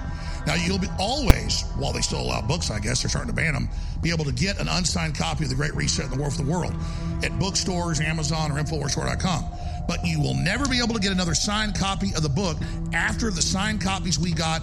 [0.47, 3.55] Now, you'll be always, while they still allow books, I guess they're starting to ban
[3.55, 3.69] them,
[4.03, 6.43] be able to get an unsigned copy of The Great Reset and the War for
[6.43, 6.75] the World
[7.23, 9.45] at bookstores, Amazon, or InfoWarsStore.com.
[9.87, 12.57] But you will never be able to get another signed copy of the book
[12.93, 14.63] after the signed copies we got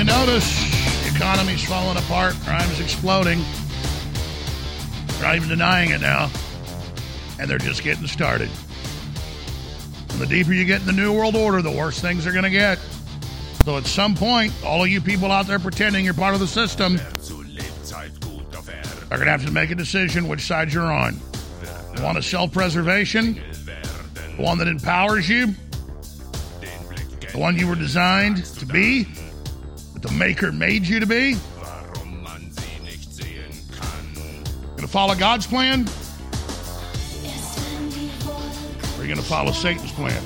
[0.00, 3.44] You notice, the economy's falling apart, crime's exploding.
[5.06, 6.30] They're not even denying it now.
[7.38, 8.48] And they're just getting started.
[10.08, 12.44] And the deeper you get in the New World Order, the worse things are going
[12.44, 12.78] to get.
[13.66, 16.46] So at some point, all of you people out there pretending you're part of the
[16.46, 16.98] system
[19.10, 21.20] are going to have to make a decision which side you're on.
[21.94, 23.38] You want a self preservation?
[24.14, 25.54] The one that empowers you?
[27.32, 29.06] the one you were designed to be,
[30.02, 31.36] the Maker made you to be?
[34.76, 35.86] To follow God's plan?
[38.98, 40.22] Are you to follow Satan's plan?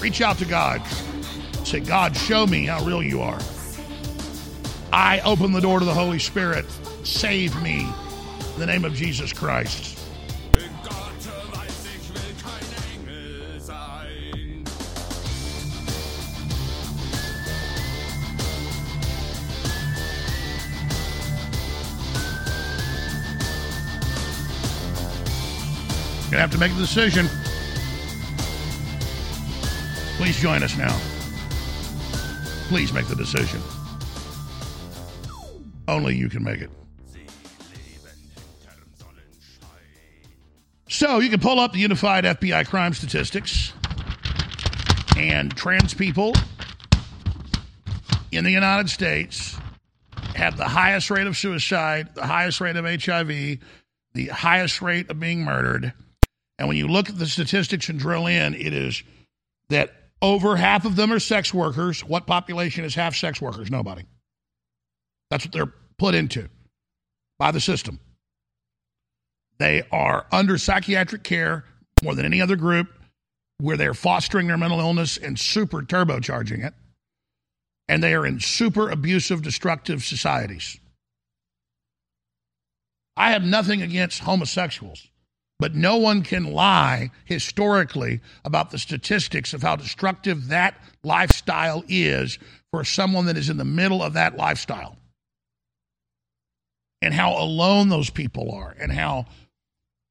[0.00, 0.82] Reach out to God.
[1.64, 3.38] Say, God, show me how real you are.
[4.92, 6.64] I open the door to the Holy Spirit.
[7.04, 7.86] Save me
[8.54, 10.01] in the name of Jesus Christ.
[26.32, 27.28] Gonna have to make a decision.
[30.16, 30.98] Please join us now.
[32.68, 33.60] Please make the decision.
[35.86, 36.70] Only you can make it.
[40.88, 43.74] So you can pull up the unified FBI crime statistics
[45.18, 46.32] and trans people
[48.30, 49.58] in the United States
[50.34, 53.58] have the highest rate of suicide, the highest rate of HIV,
[54.14, 55.92] the highest rate of being murdered.
[56.62, 59.02] And when you look at the statistics and drill in, it is
[59.70, 59.92] that
[60.22, 62.04] over half of them are sex workers.
[62.04, 63.68] What population is half sex workers?
[63.68, 64.04] Nobody.
[65.28, 66.48] That's what they're put into
[67.36, 67.98] by the system.
[69.58, 71.64] They are under psychiatric care
[72.00, 72.86] more than any other group
[73.58, 76.74] where they're fostering their mental illness and super turbocharging it.
[77.88, 80.78] And they are in super abusive, destructive societies.
[83.16, 85.08] I have nothing against homosexuals.
[85.62, 92.40] But no one can lie historically about the statistics of how destructive that lifestyle is
[92.72, 94.96] for someone that is in the middle of that lifestyle.
[97.00, 99.26] And how alone those people are, and how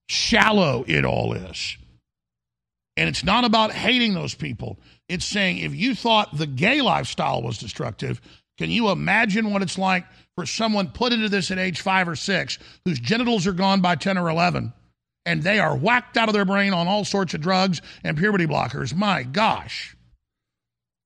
[0.07, 1.77] shallow it all is.
[2.95, 4.79] And it's not about hating those people.
[5.09, 8.21] It's saying if you thought the gay lifestyle was destructive,
[8.57, 10.05] can you imagine what it's like
[10.37, 13.97] for someone put into this at age five or six whose genitals are gone by
[13.97, 14.71] 10 or 11?
[15.25, 18.47] And they are whacked out of their brain on all sorts of drugs and puberty
[18.47, 18.95] blockers.
[18.95, 19.95] My gosh.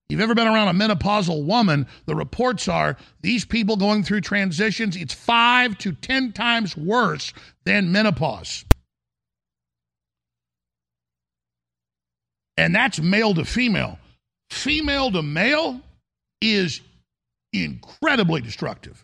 [0.08, 1.88] You've ever been around a menopausal woman?
[2.06, 7.92] The reports are these people going through transitions, it's five to 10 times worse than
[7.92, 8.66] menopause.
[12.58, 13.98] And that's male to female.
[14.52, 15.82] Female to male
[16.40, 16.82] is
[17.52, 19.04] incredibly destructive.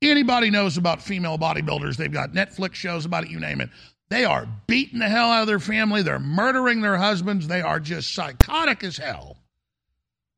[0.00, 3.70] Anybody knows about female bodybuilders, they've got Netflix shows about it, you name it.
[4.08, 6.02] They are beating the hell out of their family.
[6.02, 7.48] They're murdering their husbands.
[7.48, 9.38] They are just psychotic as hell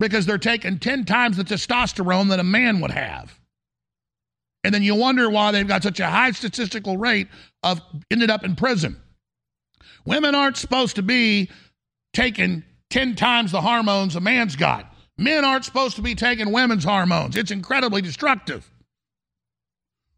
[0.00, 3.38] because they're taking 10 times the testosterone that a man would have.
[4.64, 7.28] And then you wonder why they've got such a high statistical rate
[7.62, 8.96] of ended up in prison.
[10.04, 11.50] Women aren't supposed to be
[12.12, 14.92] taking 10 times the hormones a man's got.
[15.18, 17.36] Men aren't supposed to be taking women's hormones.
[17.36, 18.70] It's incredibly destructive.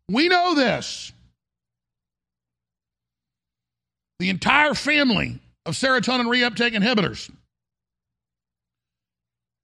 [0.09, 1.13] We know this.
[4.21, 7.31] The entire family of serotonin reuptake inhibitors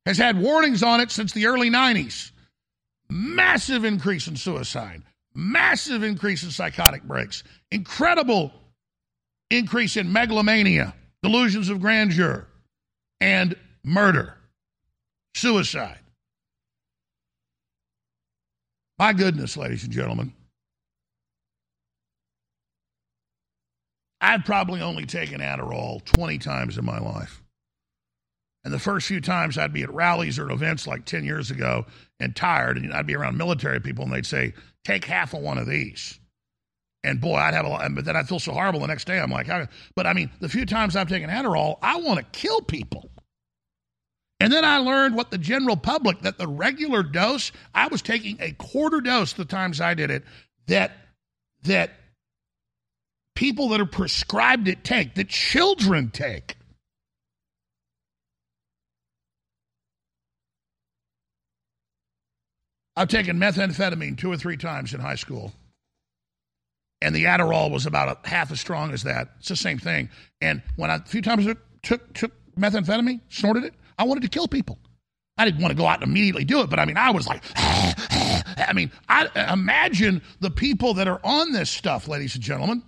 [0.07, 2.31] has had warnings on it since the early 90s.
[3.11, 5.03] Massive increase in suicide,
[5.35, 8.51] massive increase in psychotic breaks, incredible
[9.51, 12.47] increase in megalomania, delusions of grandeur,
[13.21, 13.55] and
[13.85, 14.35] murder,
[15.35, 16.01] suicide.
[18.99, 20.33] My goodness, ladies and gentlemen.
[24.21, 27.43] I've probably only taken Adderall 20 times in my life.
[28.65, 31.87] And the first few times I'd be at rallies or events like 10 years ago
[32.19, 34.55] and tired, and I'd be around military people and they'd say,
[34.85, 36.19] take half of one of these.
[37.05, 39.21] And boy, I'd have a lot, but then I'd feel so horrible the next day.
[39.21, 39.47] I'm like,
[39.95, 43.11] but I mean, the few times I've taken Adderall, I want to kill people.
[44.41, 48.37] And then I learned what the general public, that the regular dose, I was taking
[48.41, 50.25] a quarter dose the times I did it,
[50.67, 50.97] that
[51.63, 51.93] that
[53.37, 56.57] people that are prescribed it take, that children take.
[62.97, 65.53] I've taken methamphetamine two or three times in high school.
[67.03, 69.29] And the Adderall was about a, half as strong as that.
[69.39, 70.09] It's the same thing.
[70.41, 74.29] And when I, a few times I took, took methamphetamine, snorted it, I wanted to
[74.29, 74.79] kill people.
[75.37, 77.29] I didn't want to go out and immediately do it, but I mean, I was
[77.29, 82.83] like, I mean, I imagine the people that are on this stuff, ladies and gentlemen.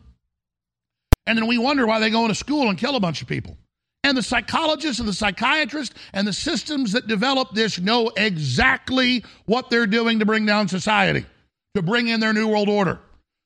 [1.29, 3.59] And then we wonder why they go into school and kill a bunch of people.
[4.03, 9.68] And the psychologists and the psychiatrists and the systems that develop this know exactly what
[9.68, 11.26] they're doing to bring down society,
[11.74, 12.99] to bring in their New World Order.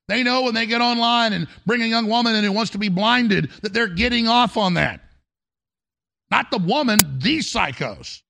[0.06, 2.78] They know when they get online and bring a young woman in who wants to
[2.78, 5.00] be blinded that they're getting off on that.
[6.30, 8.20] Not the woman, these psychos.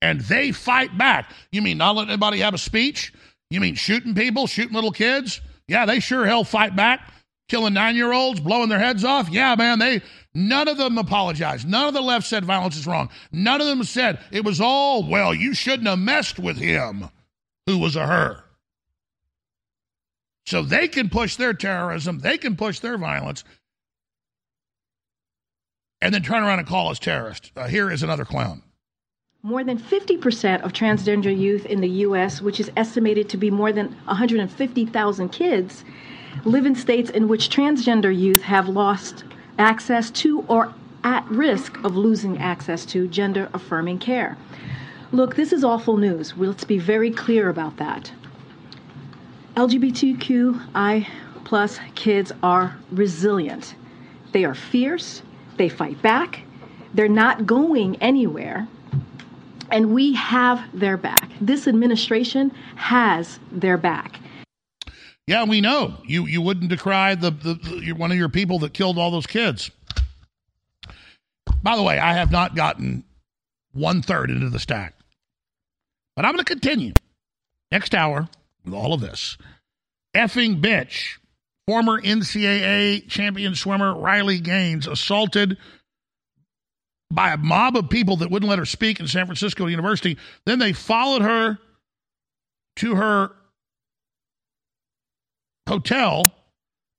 [0.01, 1.31] and they fight back.
[1.51, 3.11] You mean not letting anybody have a speech?
[3.49, 5.41] You mean shooting people, shooting little kids?
[5.67, 7.11] Yeah, they sure hell fight back.
[7.49, 9.27] Killing nine year olds, blowing their heads off.
[9.29, 10.01] Yeah, man, they
[10.33, 11.67] none of them apologized.
[11.67, 13.09] None of the left said violence is wrong.
[13.33, 17.09] None of them said it was all, well, you shouldn't have messed with him
[17.65, 18.43] who was a her.
[20.45, 23.43] So they can push their terrorism, they can push their violence,
[26.01, 27.51] and then turn around and call us terrorists.
[27.55, 28.61] Uh, here is another clown.
[29.43, 33.71] More than 50% of transgender youth in the U.S., which is estimated to be more
[33.71, 35.83] than 150,000 kids,
[36.45, 39.23] live in states in which transgender youth have lost
[39.57, 40.73] access to or
[41.03, 44.37] at risk of losing access to gender affirming care.
[45.11, 46.33] Look, this is awful news.
[46.37, 48.11] Let's be very clear about that.
[49.55, 51.07] LGBTQI
[51.43, 53.75] plus kids are resilient.
[54.31, 55.21] They are fierce,
[55.57, 56.41] they fight back,
[56.93, 58.67] they're not going anywhere,
[59.71, 61.29] and we have their back.
[61.39, 64.19] This administration has their back.
[65.27, 66.25] Yeah, we know you.
[66.25, 69.71] You wouldn't decry the, the, the one of your people that killed all those kids.
[71.63, 73.03] By the way, I have not gotten
[73.71, 74.95] one third into the stack,
[76.15, 76.93] but I'm going to continue
[77.71, 78.27] next hour
[78.65, 79.37] with all of this.
[80.13, 81.17] Effing bitch,
[81.71, 85.55] former NCAA champion swimmer Riley Gaines assaulted
[87.09, 90.17] by a mob of people that wouldn't let her speak in San Francisco University.
[90.45, 91.59] Then they followed her
[92.75, 93.31] to her
[95.65, 96.25] hotel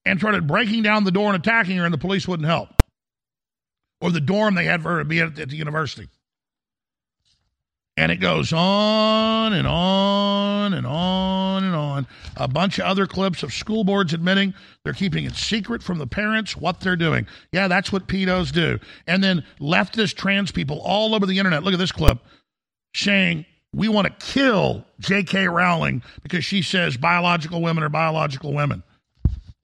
[0.07, 2.70] and started breaking down the door and attacking her, and the police wouldn't help.
[4.01, 6.09] Or the dorm they had for her to be at, at the university.
[7.97, 12.07] And it goes on and on and on and on.
[12.36, 16.07] A bunch of other clips of school boards admitting they're keeping it secret from the
[16.07, 17.26] parents what they're doing.
[17.53, 18.78] Yeah, that's what pedos do.
[19.07, 21.64] And then leftist trans people all over the internet.
[21.64, 22.18] Look at this clip
[22.95, 25.49] saying we want to kill J.K.
[25.49, 28.82] Rowling because she says biological women are biological women.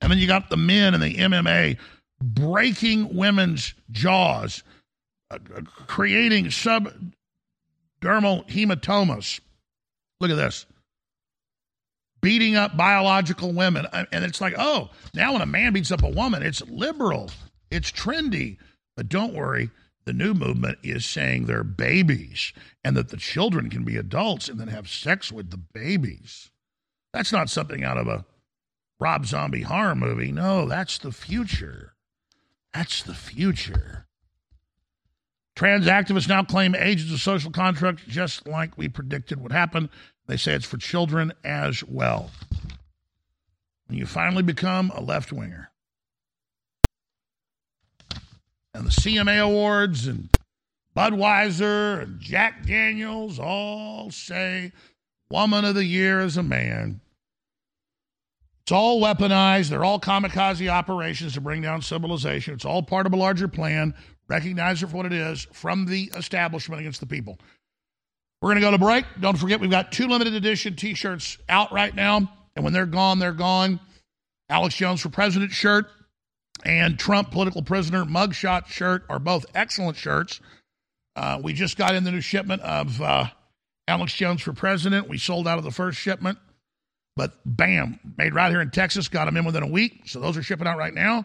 [0.01, 1.79] And then you got the men in the MMA
[2.22, 4.62] breaking women's jaws,
[5.31, 5.61] uh, uh,
[8.01, 9.41] subdermal hematomas.
[10.21, 10.67] Look at this.
[12.21, 13.87] Beating up biological women.
[13.93, 17.31] And it's like, oh, now when a man beats up a woman, it's liberal,
[17.71, 18.57] it's trendy.
[18.97, 19.71] But don't worry,
[20.05, 24.59] the new movement is saying they're babies and that the children can be adults and
[24.59, 26.51] then have sex with the babies.
[27.13, 28.25] That's not something out of a
[28.99, 30.33] Rob Zombie horror movie.
[30.33, 31.95] No, that's the future.
[32.75, 34.08] That's the future.
[35.59, 39.91] Trans activists now claim age is a social construct, just like we predicted would happen.
[40.29, 42.31] They say it's for children as well.
[43.89, 45.73] When you finally become a left winger,
[48.73, 50.29] and the CMA Awards and
[50.97, 54.71] Budweiser and Jack Daniels all say
[55.29, 57.01] Woman of the Year is a man.
[58.63, 59.71] It's all weaponized.
[59.71, 62.55] They're all kamikaze operations to bring down civilization.
[62.55, 63.95] It's all part of a larger plan.
[64.29, 67.39] Recognize it for what it is from the establishment against the people.
[68.41, 69.05] We're going to go to break.
[69.20, 72.31] Don't forget, we've got two limited edition t shirts out right now.
[72.55, 73.81] And when they're gone, they're gone.
[74.49, 75.87] Alex Jones for President shirt
[76.64, 80.41] and Trump political prisoner mugshot shirt are both excellent shirts.
[81.16, 83.26] Uh, we just got in the new shipment of uh,
[83.87, 85.09] Alex Jones for president.
[85.09, 86.39] We sold out of the first shipment,
[87.16, 89.09] but bam, made right here in Texas.
[89.09, 91.24] Got them in within a week, so those are shipping out right now.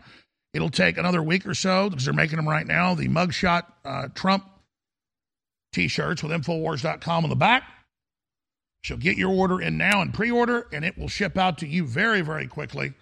[0.53, 2.93] It'll take another week or so because they're making them right now.
[2.93, 4.49] The mugshot uh, Trump
[5.73, 7.63] T-shirts with Infowars.com on the back.
[8.85, 11.85] So get your order in now and pre-order, and it will ship out to you
[11.85, 12.93] very, very quickly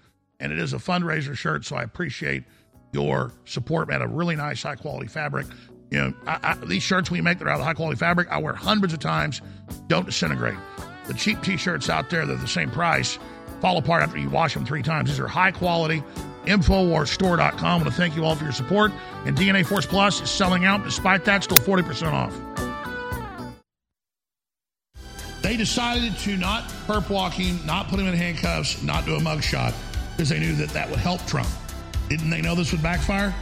[0.42, 2.44] and it is a fundraiser shirt, so I appreciate
[2.92, 3.88] your support.
[3.88, 5.46] Man, a really nice, high quality fabric.
[5.92, 8.28] You know, I, I, these shirts we make that are out of high quality fabric,
[8.30, 9.42] I wear hundreds of times,
[9.88, 10.58] don't disintegrate.
[11.06, 13.20] The cheap t-shirts out there, they're the same price,
[13.62, 15.10] fall apart after you wash them three times.
[15.10, 16.04] These are high quality.
[16.46, 17.66] Infowarsstore.com.
[17.66, 18.92] I want to thank you all for your support.
[19.26, 20.84] And DNA Force Plus is selling out.
[20.84, 22.36] Despite that, still 40% off.
[25.44, 29.74] They decided to not perp walking, not put him in handcuffs, not do a mugshot
[30.12, 31.50] because they knew that that would help Trump.
[32.10, 33.34] Didn't they know this would backfire?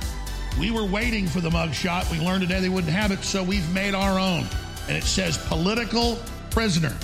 [0.59, 2.09] We were waiting for the mugshot.
[2.11, 4.45] We learned today they wouldn't have it, so we've made our own.
[4.87, 6.17] And it says political
[6.49, 6.95] prisoner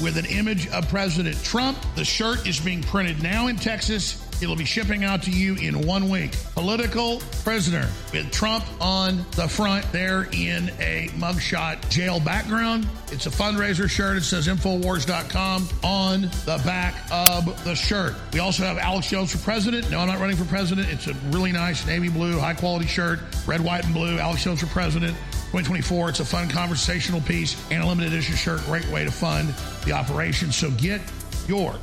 [0.00, 1.78] with an image of President Trump.
[1.94, 4.29] The shirt is being printed now in Texas.
[4.42, 6.34] It'll be shipping out to you in one week.
[6.54, 12.86] Political prisoner with Trump on the front there in a mugshot jail background.
[13.12, 14.16] It's a fundraiser shirt.
[14.16, 18.14] It says Infowars.com on the back of the shirt.
[18.32, 19.90] We also have Alex Jones for president.
[19.90, 20.88] No, I'm not running for president.
[20.90, 24.18] It's a really nice navy blue, high quality shirt, red, white, and blue.
[24.18, 25.16] Alex Jones for president.
[25.50, 26.10] 2024.
[26.10, 28.60] It's a fun conversational piece and a limited edition shirt.
[28.66, 29.48] Great way to fund
[29.84, 30.52] the operation.
[30.52, 31.00] So get
[31.48, 31.74] your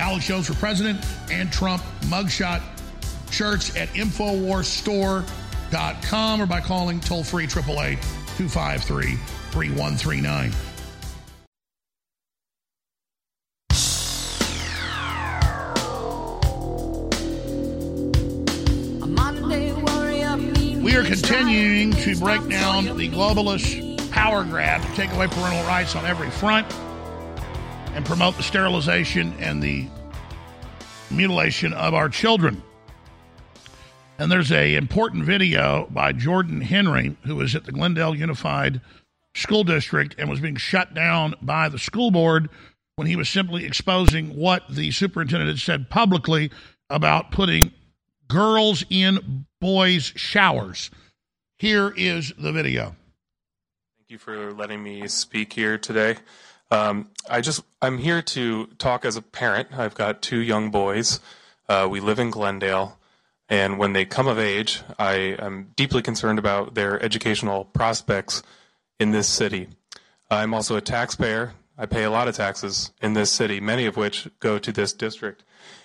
[0.00, 2.62] Alex Jones for president and Trump mugshot
[3.30, 8.00] shirts at InfoWarsStore.com or by calling toll free 888
[8.38, 9.16] 253
[9.50, 10.52] 3139.
[20.82, 25.94] We are continuing to break down the globalist power grab to take away parental rights
[25.94, 26.66] on every front
[27.94, 29.88] and promote the sterilization and the
[31.10, 32.62] mutilation of our children.
[34.18, 38.80] And there's a important video by Jordan Henry, who was at the Glendale Unified
[39.34, 42.50] School District and was being shut down by the school board
[42.96, 46.50] when he was simply exposing what the superintendent had said publicly
[46.90, 47.72] about putting
[48.28, 50.90] girls in boys' showers.
[51.58, 52.96] Here is the video.
[53.96, 56.16] Thank you for letting me speak here today.
[56.70, 59.68] Um, I just I'm here to talk as a parent.
[59.76, 61.20] I've got two young boys.
[61.68, 62.98] Uh, we live in Glendale,
[63.48, 68.42] and when they come of age, I am deeply concerned about their educational prospects
[69.00, 69.68] in this city.
[70.30, 71.54] I'm also a taxpayer.
[71.76, 74.92] I pay a lot of taxes in this city, many of which go to this
[74.92, 75.42] district,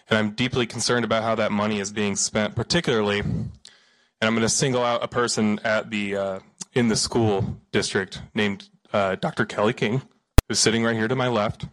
[0.09, 3.19] and I'm deeply concerned about how that money is being spent, particularly.
[3.21, 6.39] And I'm going to single out a person at the uh,
[6.73, 9.45] in the school district named uh, Dr.
[9.45, 10.03] Kelly King
[10.47, 11.65] who's sitting right here to my left.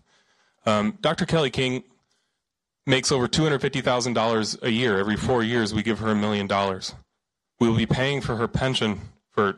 [0.67, 1.27] Um, Dr.
[1.27, 1.85] Kelly King
[2.87, 4.99] makes over $250,000 a year.
[4.99, 6.95] Every four years, we give her a million dollars.
[7.61, 9.01] We will be paying for her pension
[9.31, 9.57] for,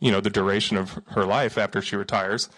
[0.00, 2.48] you know, the duration of her life after she retires.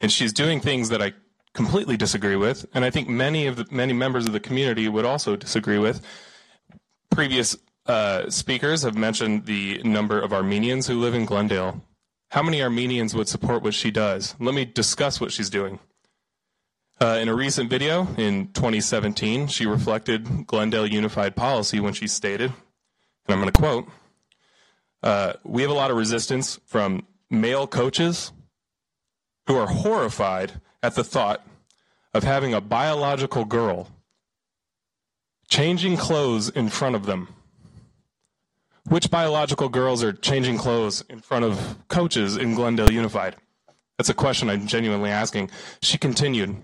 [0.00, 1.14] And she's doing things that I
[1.54, 5.04] completely disagree with, and I think many of the many members of the community would
[5.04, 6.04] also disagree with.
[7.10, 11.80] Previous uh, speakers have mentioned the number of Armenians who live in Glendale.
[12.34, 14.34] How many Armenians would support what she does?
[14.40, 15.78] Let me discuss what she's doing.
[17.00, 22.50] Uh, in a recent video in 2017, she reflected Glendale Unified policy when she stated,
[22.50, 23.88] and I'm going to quote,
[25.04, 28.32] uh, We have a lot of resistance from male coaches
[29.46, 31.46] who are horrified at the thought
[32.12, 33.90] of having a biological girl
[35.48, 37.28] changing clothes in front of them.
[38.88, 43.36] Which biological girls are changing clothes in front of coaches in Glendale Unified?
[43.96, 45.50] That's a question I'm genuinely asking.
[45.80, 46.56] She continued,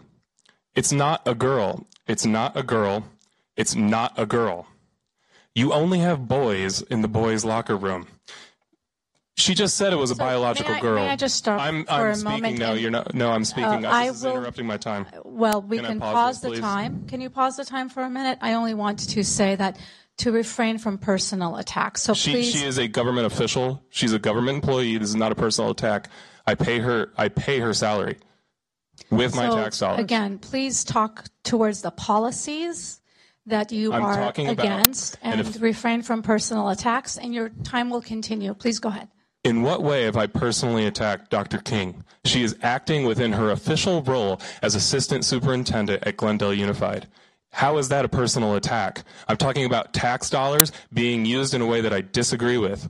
[0.75, 1.87] It's not a girl.
[2.07, 3.05] It's not a girl.
[3.57, 4.67] It's not a girl.
[5.55, 8.07] You only have boys in the boys' locker room.
[9.37, 10.95] She just said it was a so biological may I, girl.
[10.97, 12.59] May I just stop I'm, for I'm a moment?
[12.59, 12.75] now.
[12.75, 13.15] You're not.
[13.15, 13.87] No, I'm speaking.
[13.87, 15.07] Uh, I, this will, is interrupting my time.
[15.25, 17.07] Well, we can, can, pause, pause, this, the time.
[17.07, 18.39] Can you pause the time for a minute?
[18.43, 19.79] I only want to say that
[20.21, 22.03] to refrain from personal attacks.
[22.03, 22.53] So she, please.
[22.53, 23.83] she is a government official.
[23.91, 24.97] She's a government employee.
[24.99, 26.09] This is not a personal attack.
[26.47, 27.11] I pay her.
[27.17, 28.17] I pay her salary
[29.11, 30.01] with my tax dollars.
[30.01, 33.01] Again, please talk towards the policies
[33.47, 37.17] that you I'm are talking about- against and and, if- refrain from personal attacks.
[37.17, 38.55] And your time will continue.
[38.55, 39.09] Please go ahead.
[39.43, 41.59] In what way have I personally attacked Dr.
[41.59, 42.05] King?
[42.27, 47.09] She is acting within her official role as assistant superintendent at Glendale Unified.
[47.51, 49.05] How is that a personal attack?
[49.29, 52.89] I'm talking about tax dollars being used in a way that I disagree with.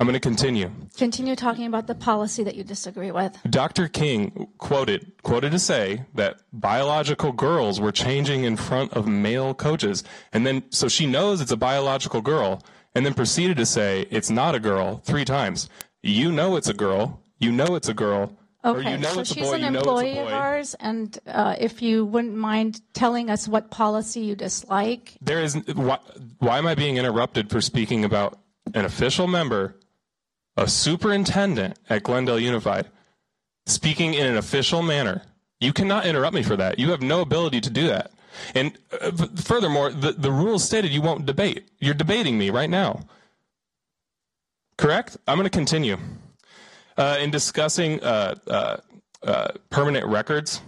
[0.00, 0.70] I'm going to continue.
[0.96, 3.38] Continue talking about the policy that you disagree with.
[3.48, 3.86] Dr.
[3.86, 10.02] King quoted quoted to say that biological girls were changing in front of male coaches,
[10.32, 12.62] and then so she knows it's a biological girl,
[12.96, 15.68] and then proceeded to say it's not a girl three times.
[16.02, 17.22] You know it's a girl.
[17.38, 18.36] You know it's a girl.
[18.64, 19.54] Okay, you know so she's boy.
[19.54, 23.28] an you know it's a employee of ours, and uh, if you wouldn't mind telling
[23.28, 25.14] us what policy you dislike.
[25.20, 25.98] There is why,
[26.38, 28.38] why am I being interrupted for speaking about
[28.72, 29.74] an official member,
[30.56, 32.88] a superintendent at Glendale Unified,
[33.66, 35.22] speaking in an official manner?
[35.58, 36.78] You cannot interrupt me for that.
[36.78, 38.12] You have no ability to do that.
[38.54, 41.68] And uh, furthermore, the, the rules stated you won't debate.
[41.78, 43.06] You're debating me right now.
[44.76, 45.16] Correct?
[45.26, 45.98] I'm going to continue.
[46.96, 48.76] Uh, in discussing uh, uh,
[49.22, 50.60] uh, permanent records,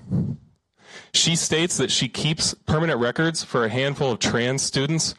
[1.12, 5.14] She states that she keeps permanent records for a handful of trans students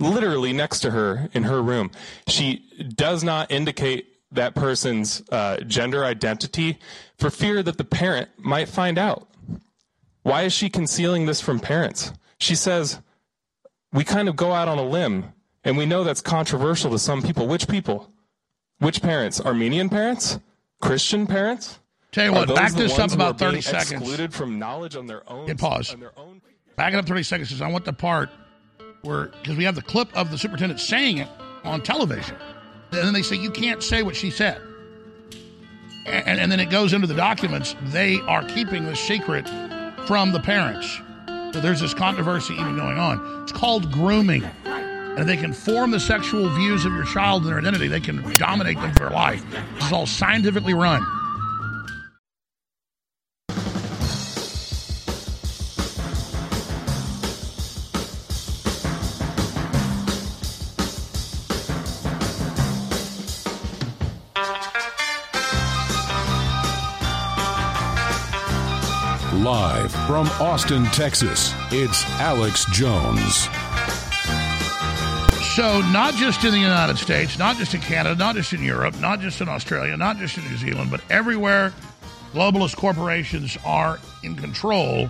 [0.00, 1.90] literally next to her in her room.
[2.26, 6.78] She does not indicate that person's uh, gender identity
[7.18, 9.28] for fear that the parent might find out.
[10.22, 12.12] Why is she concealing this from parents?
[12.38, 13.00] She says,
[13.92, 15.32] We kind of go out on a limb,
[15.62, 17.46] and we know that's controversial to some people.
[17.46, 18.10] Which people?
[18.78, 19.40] Which parents?
[19.40, 20.38] Armenian parents?
[20.80, 21.78] Christian parents?
[22.12, 23.92] Tell you Are what, back the this up about 30 seconds.
[23.92, 25.46] Excluded from knowledge on their own.
[25.46, 25.92] Hit pause.
[25.92, 26.40] on their own
[26.76, 28.30] Back it up 30 seconds because I want the part
[29.02, 31.28] where, because we have the clip of the superintendent saying it
[31.62, 32.36] on television.
[32.90, 34.60] And then they say, you can't say what she said.
[36.06, 37.74] And, and then it goes into the documents.
[37.84, 39.48] They are keeping this secret
[40.06, 41.00] from the parents.
[41.52, 43.42] So there's this controversy even going on.
[43.42, 44.44] It's called grooming.
[45.16, 48.00] And if they can form the sexual views of your child and their identity, they
[48.00, 49.44] can dominate them for life.
[49.76, 51.06] This is all scientifically run.
[69.44, 73.48] Live from Austin, Texas, it's Alex Jones.
[75.54, 78.98] So, not just in the United States, not just in Canada, not just in Europe,
[78.98, 81.72] not just in Australia, not just in New Zealand, but everywhere
[82.32, 85.08] globalist corporations are in control,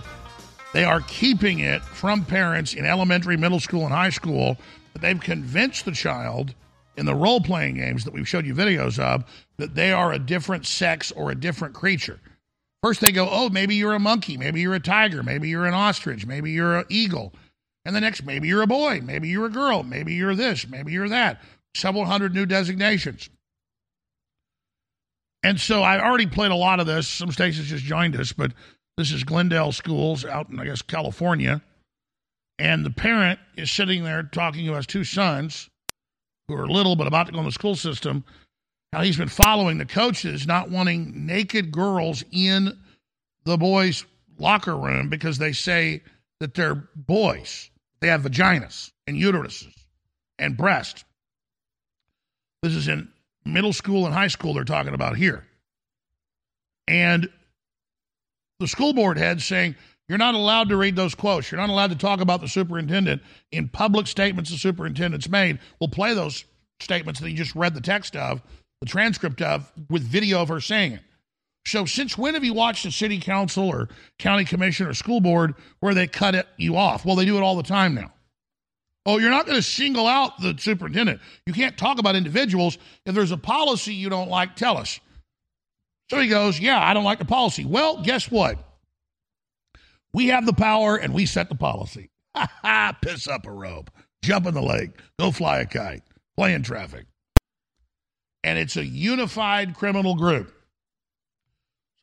[0.71, 4.55] they are keeping it from parents in elementary, middle school, and high school.
[4.93, 6.53] That they've convinced the child
[6.95, 9.23] in the role playing games that we've showed you videos of
[9.57, 12.19] that they are a different sex or a different creature.
[12.83, 15.73] First, they go, oh, maybe you're a monkey, maybe you're a tiger, maybe you're an
[15.73, 17.33] ostrich, maybe you're an eagle.
[17.85, 20.91] And the next, maybe you're a boy, maybe you're a girl, maybe you're this, maybe
[20.91, 21.41] you're that.
[21.75, 23.29] Several hundred new designations.
[25.43, 27.07] And so I already played a lot of this.
[27.07, 28.51] Some stations just joined us, but
[28.97, 31.61] this is Glendale Schools out in, I guess, California.
[32.57, 35.69] And the parent is sitting there talking to his two sons
[36.47, 38.23] who are little but about to go in the school system.
[38.93, 42.79] How he's been following the coaches, not wanting naked girls in
[43.43, 44.05] the boys'
[44.39, 46.01] locker room because they say
[46.39, 47.69] that they're boys.
[47.99, 49.73] They have vaginas and uteruses
[50.37, 51.03] and breasts.
[52.61, 53.09] This is in
[53.45, 55.45] middle school and high school, they're talking about here.
[56.87, 57.29] And
[58.59, 59.75] the school board head saying,
[60.07, 61.51] you're not allowed to read those quotes.
[61.51, 65.59] You're not allowed to talk about the superintendent in public statements the superintendent's made.
[65.79, 66.45] We'll play those
[66.79, 68.41] statements that you just read the text of,
[68.81, 71.01] the transcript of, with video of her saying it.
[71.65, 73.89] So, since when have you watched a city council or
[74.19, 77.05] county commission or school board where they cut it, you off?
[77.05, 78.11] Well, they do it all the time now.
[79.07, 81.21] Oh, you're not going to single out the superintendent.
[81.45, 82.77] You can't talk about individuals.
[83.05, 84.99] If there's a policy you don't like, tell us.
[86.09, 87.65] So he goes, Yeah, I don't like the policy.
[87.65, 88.57] Well, guess what?
[90.13, 92.09] We have the power and we set the policy.
[92.35, 93.91] Ha ha, piss up a rope,
[94.23, 96.03] jump in the lake, go fly a kite,
[96.37, 97.05] play in traffic.
[98.43, 100.54] And it's a unified criminal group.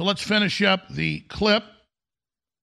[0.03, 1.64] Let's finish up the clip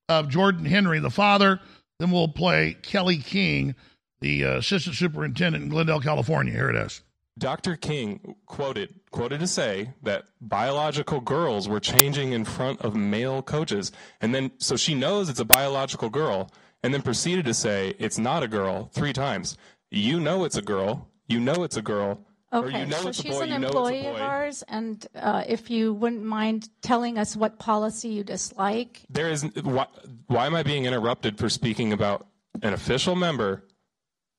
[0.08, 1.60] of Jordan Henry, the father.
[2.00, 3.76] Then we'll play Kelly King,
[4.22, 6.54] the uh, assistant superintendent in Glendale, California.
[6.54, 7.02] Here it is.
[7.38, 7.78] Dr.
[7.78, 13.92] King quoted quoted to say that biological girls were changing in front of male coaches,
[14.20, 16.52] and then so she knows it's a biological girl,
[16.84, 19.58] and then proceeded to say it's not a girl three times.
[19.90, 21.08] You know it's a girl.
[21.28, 22.26] You know it's a girl.
[22.52, 23.42] Okay, you know so she's boy.
[23.42, 28.24] an employee of ours, and uh, if you wouldn't mind telling us what policy you
[28.24, 29.02] dislike.
[29.10, 29.86] There is why,
[30.28, 32.26] why am I being interrupted for speaking about
[32.64, 33.66] an official member,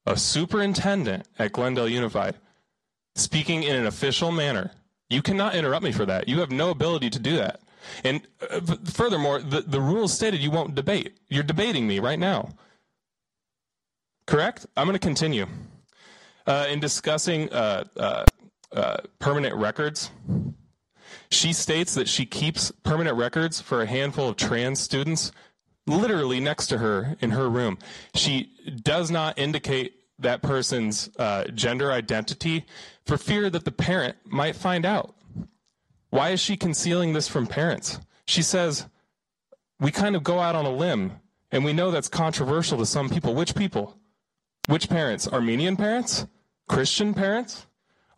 [0.06, 2.34] a superintendent at Glendale Unified,
[3.14, 4.72] speaking in an official manner?
[5.08, 6.28] You cannot interrupt me for that.
[6.28, 7.60] You have no ability to do that.
[8.04, 11.16] And uh, furthermore, the, the rules stated you won't debate.
[11.28, 12.50] You're debating me right now.
[14.26, 14.66] Correct?
[14.76, 15.46] I'm going to continue.
[16.50, 18.24] Uh, in discussing uh, uh,
[18.72, 20.10] uh, permanent records,
[21.30, 25.30] she states that she keeps permanent records for a handful of trans students
[25.86, 27.78] literally next to her in her room.
[28.16, 28.50] She
[28.82, 32.66] does not indicate that person's uh, gender identity
[33.06, 35.14] for fear that the parent might find out.
[36.10, 38.00] Why is she concealing this from parents?
[38.26, 38.88] She says,
[39.78, 41.12] We kind of go out on a limb,
[41.52, 43.36] and we know that's controversial to some people.
[43.36, 43.96] Which people?
[44.66, 45.28] Which parents?
[45.28, 46.26] Armenian parents?
[46.70, 47.66] Christian parents?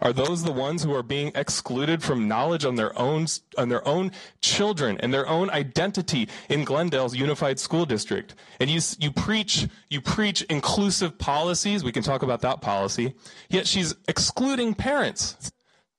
[0.02, 3.26] Are those the ones who are being excluded from knowledge on their own
[3.56, 8.34] on their own children and their own identity in Glendale's Unified School District?
[8.60, 11.82] And you you preach you preach inclusive policies.
[11.82, 13.14] We can talk about that policy.
[13.48, 15.50] Yet she's excluding parents.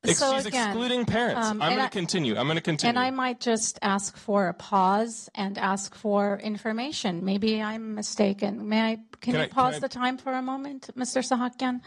[0.06, 1.48] Ex- So she's again, excluding parents.
[1.48, 2.36] um, I'm going to continue.
[2.36, 2.90] I'm going to continue.
[2.90, 7.24] And I might just ask for a pause and ask for information.
[7.24, 8.68] Maybe I'm mistaken.
[8.68, 8.96] May I?
[8.96, 11.24] Can, Can you I- can pause I- the time for a moment, Mr.
[11.24, 11.80] Sahakian?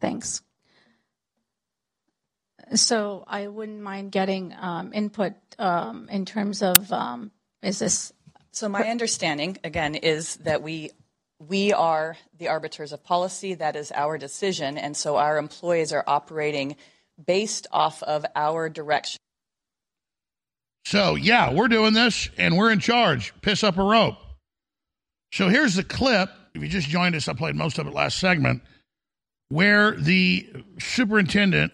[0.00, 0.42] Thanks.
[2.74, 7.30] So I wouldn't mind getting um, input um, in terms of um,
[7.62, 8.12] is this
[8.50, 10.90] So my understanding, again, is that we
[11.38, 13.54] we are the arbiters of policy.
[13.54, 16.76] That is our decision, and so our employees are operating
[17.24, 19.18] based off of our direction.
[20.84, 23.32] So, yeah, we're doing this and we're in charge.
[23.40, 24.16] Piss up a rope.
[25.32, 26.30] So, here's the clip.
[26.54, 28.62] If you just joined us, I played most of it last segment,
[29.48, 30.48] where the
[30.78, 31.72] superintendent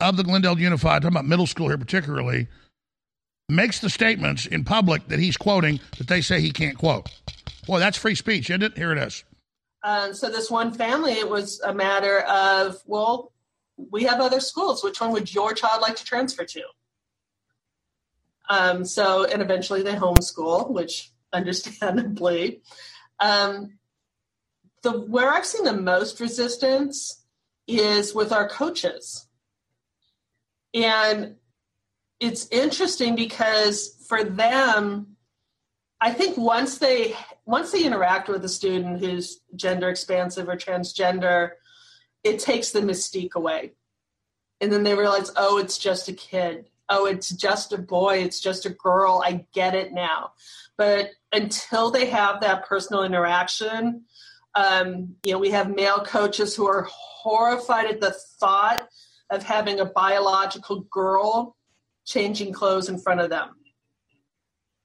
[0.00, 2.48] of the Glendale Unified, talking about middle school here particularly,
[3.48, 7.10] makes the statements in public that he's quoting that they say he can't quote.
[7.66, 8.76] Boy, that's free speech, isn't it?
[8.76, 9.24] Here it is.
[9.84, 13.32] Um, so this one family, it was a matter of, well,
[13.76, 14.84] we have other schools.
[14.84, 16.62] Which one would your child like to transfer to?
[18.48, 22.62] Um, so, and eventually they homeschool, which understandably.
[23.20, 23.78] Um,
[24.82, 27.24] the where I've seen the most resistance
[27.66, 29.28] is with our coaches,
[30.74, 31.36] and
[32.18, 35.16] it's interesting because for them,
[36.00, 37.14] I think once they
[37.46, 41.52] once they interact with a student who's gender expansive or transgender,
[42.24, 43.72] it takes the mystique away.
[44.60, 46.66] And then they realize, oh, it's just a kid.
[46.88, 48.18] Oh, it's just a boy.
[48.18, 49.22] It's just a girl.
[49.24, 50.32] I get it now.
[50.76, 54.04] But until they have that personal interaction,
[54.54, 58.88] um, you know, we have male coaches who are horrified at the thought
[59.30, 61.56] of having a biological girl
[62.04, 63.50] changing clothes in front of them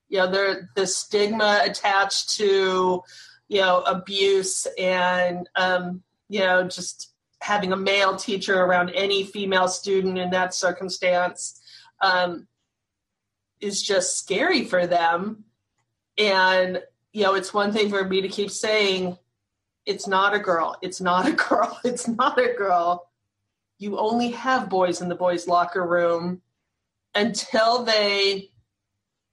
[0.10, 3.02] you know there the stigma attached to
[3.48, 9.68] you know abuse and um, you know just having a male teacher around any female
[9.68, 11.60] student in that circumstance
[12.02, 12.48] um,
[13.62, 15.44] is just scary for them.
[16.18, 16.82] And
[17.14, 19.18] you know it's one thing for me to keep saying
[19.86, 20.76] it's not a girl.
[20.82, 21.80] It's not a girl.
[21.84, 23.10] It's not a girl.
[23.80, 26.42] You only have boys in the boys locker room
[27.16, 28.50] until they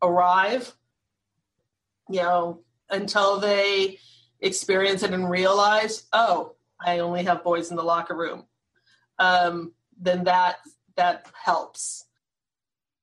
[0.03, 0.75] arrive,
[2.09, 3.99] you know, until they
[4.41, 6.54] experience it and realize, oh,
[6.85, 8.45] I only have boys in the locker room,
[9.19, 10.57] um, then that
[10.97, 12.05] that helps.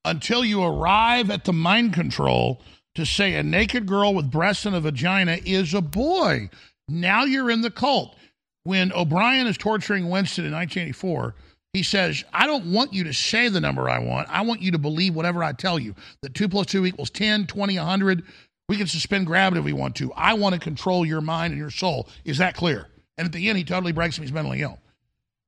[0.06, 2.62] Until you arrive at the mind control
[2.96, 6.50] to say a naked girl with breasts and a vagina is a boy.
[6.88, 8.16] Now you're in the cult.
[8.64, 11.36] When O'Brien is torturing Winston in 1984,
[11.74, 14.28] he says, I don't want you to say the number I want.
[14.30, 15.96] I want you to believe whatever I tell you.
[16.22, 18.24] That 2 plus 2 equals 10, 20, 100.
[18.68, 20.12] We can suspend gravity if we want to.
[20.14, 22.08] I want to control your mind and your soul.
[22.26, 22.88] Is that clear?
[23.22, 24.24] And at the end, he totally breaks him.
[24.24, 24.80] He's mentally ill.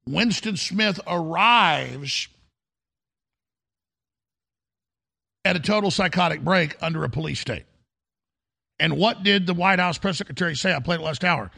[0.07, 2.27] Winston Smith arrives
[5.43, 7.63] at a total psychotic break under a police state.
[8.77, 10.71] And what did the White House press secretary say?
[10.71, 11.49] I played it last hour.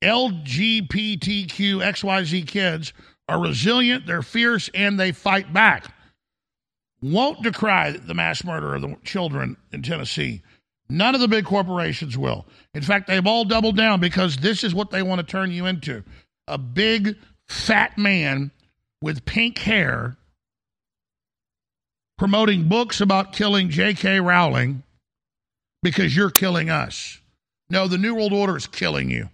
[0.00, 2.92] LGBTQ XYZ kids
[3.28, 5.92] are resilient, they're fierce, and they fight back.
[7.02, 10.42] Won't decry the mass murder of the children in Tennessee.
[10.88, 12.46] None of the big corporations will.
[12.74, 15.66] In fact, they've all doubled down because this is what they want to turn you
[15.66, 16.04] into
[16.46, 17.16] a big,
[17.48, 18.50] fat man
[19.00, 20.16] with pink hair
[22.18, 24.20] promoting books about killing J.K.
[24.20, 24.82] Rowling
[25.82, 27.20] because you're killing us.
[27.70, 29.28] No, the New World Order is killing you.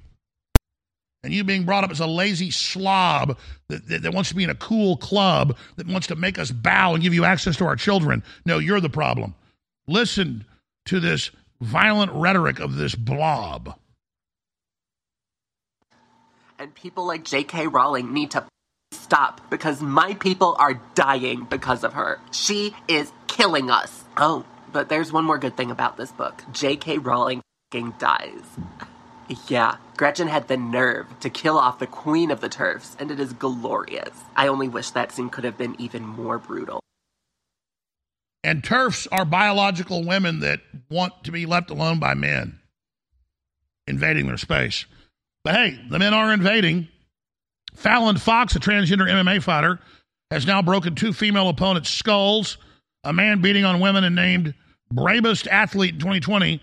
[1.22, 3.36] And you being brought up as a lazy slob
[3.68, 6.50] that, that, that wants to be in a cool club, that wants to make us
[6.50, 8.22] bow and give you access to our children.
[8.46, 9.34] No, you're the problem.
[9.86, 10.46] Listen
[10.86, 13.78] to this violent rhetoric of this blob.
[16.58, 17.68] And people like J.K.
[17.68, 18.44] Rowling need to
[18.92, 22.20] stop because my people are dying because of her.
[22.32, 24.04] She is killing us.
[24.16, 26.98] Oh, but there's one more good thing about this book J.K.
[26.98, 27.42] Rowling
[27.98, 28.42] dies.
[29.46, 33.20] Yeah, Gretchen had the nerve to kill off the queen of the turfs, and it
[33.20, 34.10] is glorious.
[34.34, 36.80] I only wish that scene could have been even more brutal.
[38.42, 40.60] And turfs are biological women that
[40.90, 42.58] want to be left alone by men,
[43.86, 44.86] invading their space.
[45.44, 46.88] But hey, the men are invading.
[47.74, 49.78] Fallon Fox, a transgender MMA fighter,
[50.30, 52.58] has now broken two female opponents' skulls.
[53.04, 54.54] A man beating on women and named
[54.92, 56.60] bravest athlete in 2020.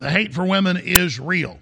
[0.00, 1.58] The hate for women is real.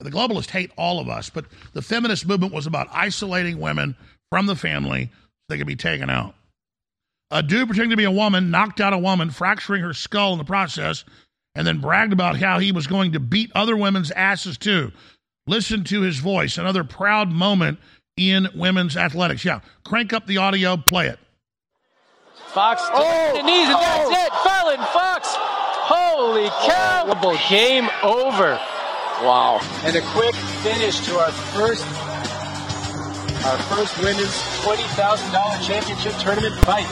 [0.00, 3.96] The globalists hate all of us, but the feminist movement was about isolating women
[4.30, 6.34] from the family so they could be taken out.
[7.30, 10.38] A dude pretending to be a woman knocked out a woman, fracturing her skull in
[10.38, 11.04] the process,
[11.54, 14.92] and then bragged about how he was going to beat other women's asses too.
[15.46, 17.78] Listen to his voice, another proud moment
[18.16, 19.44] in women's athletics.
[19.44, 21.18] Yeah, crank up the audio, play it.
[22.48, 24.24] Fox to Oh, the knees, and that's oh.
[24.24, 24.32] it.
[24.44, 25.28] Fallon Fox.
[25.88, 26.96] Holy cow!
[27.48, 28.58] Game over.
[29.22, 29.60] Wow.
[29.84, 31.84] And a quick finish to our first
[33.46, 36.86] our first women's twenty thousand dollar championship tournament fight.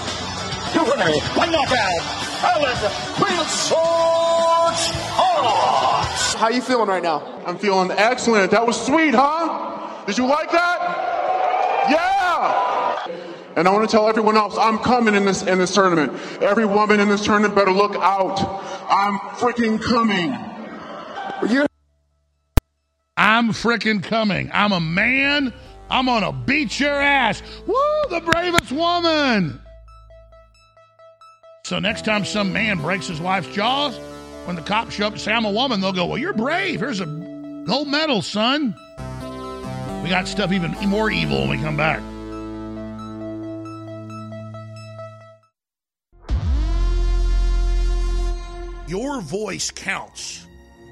[0.72, 2.02] The winner, one knockout,
[2.40, 2.76] Fallon
[3.18, 4.84] Wilson
[5.18, 6.34] Fox.
[6.34, 7.42] How you feeling right now?
[7.44, 8.52] I'm feeling excellent.
[8.52, 10.05] That was sweet, huh?
[10.07, 11.86] Did you like that?
[11.90, 13.07] Yeah!
[13.57, 16.12] And I want to tell everyone else, I'm coming in this in this tournament.
[16.40, 18.38] Every woman in this tournament better look out.
[18.88, 20.38] I'm freaking coming.
[21.52, 21.66] You're
[23.16, 24.50] I'm freaking coming.
[24.52, 25.52] I'm a man.
[25.95, 27.40] I'm gonna beat your ass.
[27.68, 27.76] Woo,
[28.11, 29.61] the bravest woman.
[31.62, 33.97] So next time some man breaks his wife's jaws,
[34.45, 36.80] when the cops show up and say I'm a woman, they'll go, Well, you're brave.
[36.80, 38.74] Here's a gold medal, son.
[40.03, 42.03] We got stuff even more evil when we come back.
[48.88, 50.45] Your voice counts.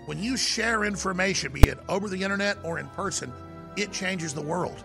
[0.06, 3.32] When you share information, be it over the internet or in person,
[3.76, 4.84] it changes the world.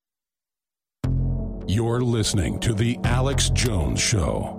[1.71, 4.57] You're listening to The Alex Jones Show.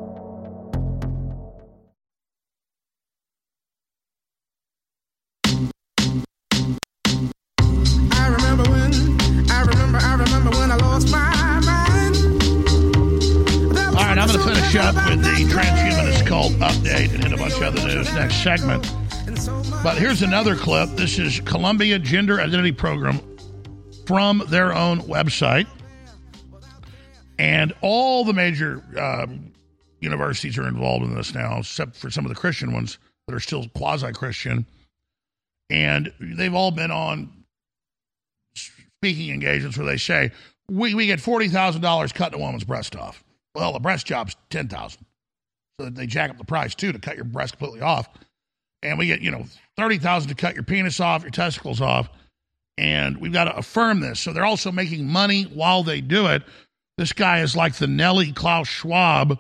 [7.58, 8.94] I remember when,
[9.50, 12.16] I remember, I remember when I lost my mind.
[13.88, 17.36] All right, I'm going to finish up with the transhumanist cult update and hit a
[17.36, 18.90] bunch of other news next segment.
[19.82, 20.88] But here's another clip.
[20.96, 23.20] This is Columbia Gender Identity Program
[24.06, 25.66] from their own website.
[27.42, 29.50] And all the major um,
[29.98, 33.40] universities are involved in this now, except for some of the Christian ones that are
[33.40, 34.64] still quasi Christian.
[35.68, 37.32] And they've all been on
[38.54, 40.30] speaking engagements where they say,
[40.70, 43.24] we, we get $40,000 cutting a woman's breast off.
[43.56, 45.04] Well, the breast job's 10000
[45.80, 48.08] So they jack up the price too to cut your breast completely off.
[48.84, 49.46] And we get, you know,
[49.76, 52.08] 30000 to cut your penis off, your testicles off.
[52.78, 54.20] And we've got to affirm this.
[54.20, 56.44] So they're also making money while they do it.
[57.02, 59.36] This guy is like the Nelly Klaus Schwab.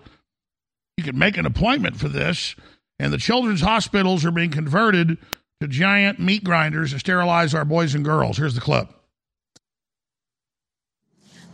[0.96, 2.56] You can make an appointment for this.
[2.98, 5.16] And the children's hospitals are being converted
[5.60, 8.36] to giant meat grinders to sterilize our boys and girls.
[8.36, 8.88] Here's the clip.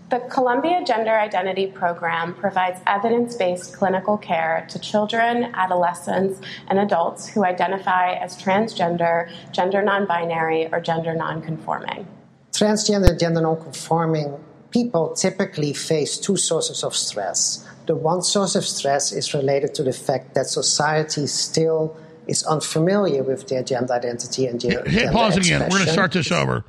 [0.09, 7.29] The Columbia Gender Identity Program provides evidence based clinical care to children, adolescents, and adults
[7.29, 12.07] who identify as transgender, gender non binary, or gender non conforming.
[12.53, 17.67] Transgender, gender non-conforming people typically face two sources of stress.
[17.87, 21.97] The one source of stress is related to the fact that society still
[22.27, 25.63] is unfamiliar with their gender identity and gender, Hit gender pause again.
[25.63, 26.65] We're going to start this over.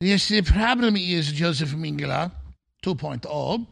[0.00, 2.30] Yes, the problem is, Joseph Mengele
[2.82, 3.66] 2.0,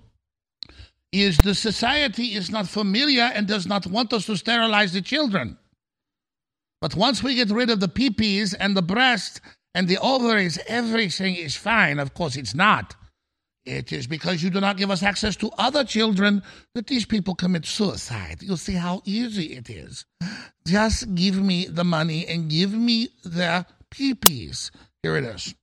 [1.12, 5.58] is the society is not familiar and does not want us to sterilize the children.
[6.80, 9.40] But once we get rid of the peepees and the breast
[9.74, 11.98] and the ovaries, everything is fine.
[11.98, 12.94] Of course, it's not.
[13.68, 16.42] It is because you do not give us access to other children
[16.74, 18.38] that these people commit suicide.
[18.40, 20.06] You see how easy it is.
[20.66, 24.70] Just give me the money and give me the peepees.
[25.02, 25.54] Here it is.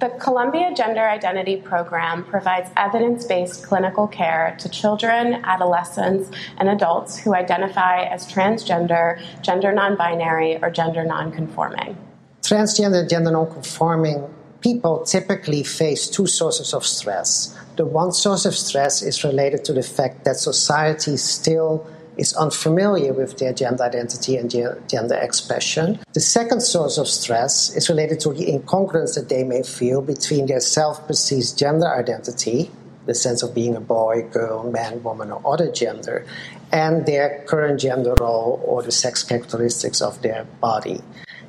[0.00, 7.18] The Columbia Gender Identity Program provides evidence based clinical care to children, adolescents, and adults
[7.18, 11.98] who identify as transgender, gender non binary, or gender non conforming.
[12.40, 14.26] Transgender, gender non conforming
[14.64, 17.54] people typically face two sources of stress.
[17.76, 21.86] The one source of stress is related to the fact that society still
[22.16, 25.98] is unfamiliar with their gender identity and gender expression.
[26.14, 30.46] The second source of stress is related to the incongruence that they may feel between
[30.46, 32.70] their self perceived gender identity,
[33.04, 36.24] the sense of being a boy, girl, man, woman, or other gender,
[36.72, 41.02] and their current gender role or the sex characteristics of their body.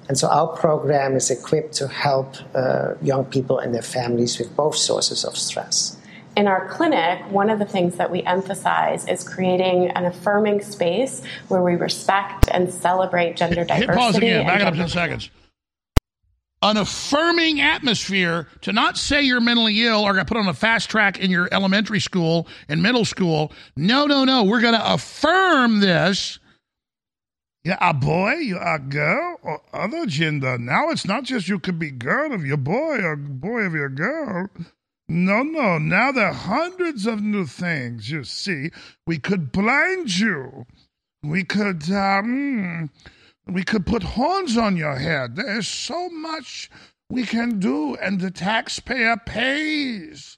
[0.07, 4.56] And so our program is equipped to help uh, young people and their families with
[4.56, 5.98] both sources of stress
[6.36, 11.22] in our clinic, one of the things that we emphasize is creating an affirming space
[11.48, 13.88] where we respect and celebrate gender diversity.
[13.88, 14.45] Hit pause again.
[14.45, 15.30] Back it up 10 seconds.
[16.61, 20.90] An affirming atmosphere to not say you're mentally ill or got put on a fast
[20.90, 23.52] track in your elementary school and middle school.
[23.76, 24.44] No, no, no.
[24.44, 26.40] We're going to affirm this.
[27.66, 30.56] Yeah, a boy, you a girl, or other gender.
[30.56, 33.90] Now it's not just you could be girl of your boy or boy of your
[33.90, 34.50] girl.
[35.10, 35.80] No, no.
[35.80, 38.70] Now there are hundreds of new things, you see.
[39.08, 40.68] We could blind you.
[41.24, 42.92] We could, um,
[43.48, 45.36] we could put horns on your head.
[45.36, 46.70] There's so much
[47.10, 50.38] we can do, and the taxpayer pays.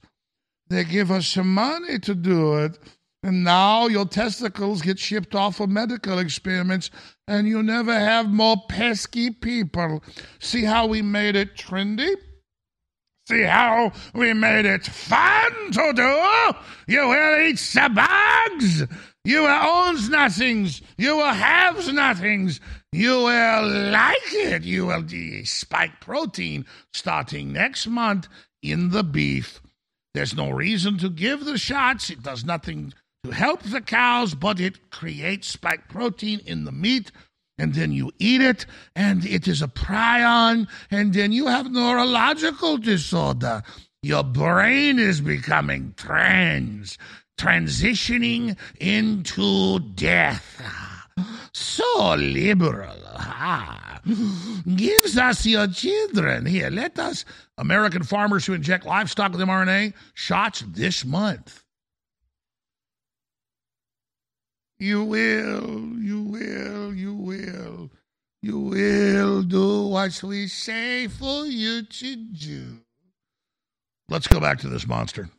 [0.69, 2.79] They give us some money to do it.
[3.23, 6.91] And now your testicles get shipped off for medical experiments,
[7.27, 10.03] and you never have more pesky people.
[10.39, 12.13] See how we made it trendy?
[13.27, 16.93] See how we made it fun to do?
[16.93, 17.59] You will eat
[17.93, 18.83] bugs.
[19.25, 20.81] You will owns nothings.
[20.97, 22.61] You will have nothings.
[22.93, 24.63] You will like it.
[24.63, 28.29] You will do spike protein starting next month
[28.63, 29.59] in the beef.
[30.13, 32.09] There's no reason to give the shots.
[32.09, 32.93] It does nothing
[33.27, 37.11] to help the cows, but it creates spike protein in the meat
[37.57, 42.77] and then you eat it, and it is a prion, and then you have neurological
[42.77, 43.63] disorder.
[44.03, 46.97] Your brain is becoming trans,
[47.39, 50.61] transitioning into death.
[51.51, 54.01] So liberal, ah.
[54.75, 56.45] Gives us your children.
[56.45, 57.25] Here, let us,
[57.57, 61.63] American farmers who inject livestock with mRNA, shots this month.
[64.79, 67.89] You will, you will, you will,
[68.43, 72.77] you will do what we say for you to do.
[74.07, 75.29] Let's go back to this monster.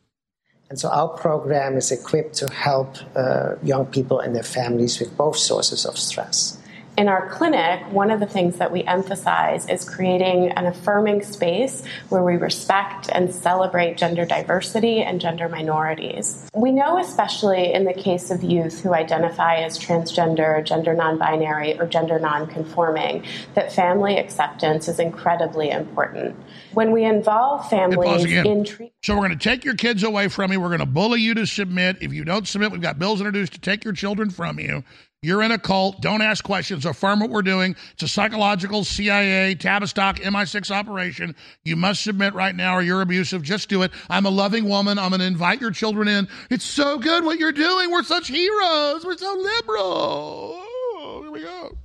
[0.69, 5.15] And so our program is equipped to help uh, young people and their families with
[5.17, 6.58] both sources of stress
[6.99, 11.81] in our clinic, one of the things that we emphasize is creating an affirming space
[12.09, 16.49] where we respect and celebrate gender diversity and gender minorities.
[16.53, 21.79] We know, especially in the case of youth who identify as transgender, gender non binary,
[21.79, 23.23] or gender non conforming,
[23.53, 26.35] that family acceptance is incredibly important.
[26.73, 28.91] When we involve families in treatment.
[29.03, 30.59] So we're going to take your kids away from you.
[30.59, 31.99] We're going to bully you to submit.
[32.01, 34.83] If you don't submit, we've got bills introduced to take your children from you.
[35.21, 35.99] You're in a cult.
[35.99, 36.85] Don't ask questions.
[36.85, 37.75] Affirm what we're doing.
[37.91, 41.35] It's a psychological CIA, Tavistock, MI6 operation.
[41.65, 43.43] You must submit right now or you're abusive.
[43.43, 43.91] Just do it.
[44.09, 44.97] I'm a loving woman.
[44.97, 46.29] I'm going to invite your children in.
[46.49, 47.91] It's so good what you're doing.
[47.91, 49.03] We're such heroes.
[49.03, 50.55] We're so liberal.
[50.55, 51.77] Oh, here we go.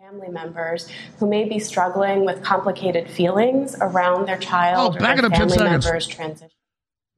[0.00, 0.88] Family members
[1.18, 5.32] who may be struggling with complicated feelings around their child oh, back or it up
[5.32, 6.59] family 10 members transition.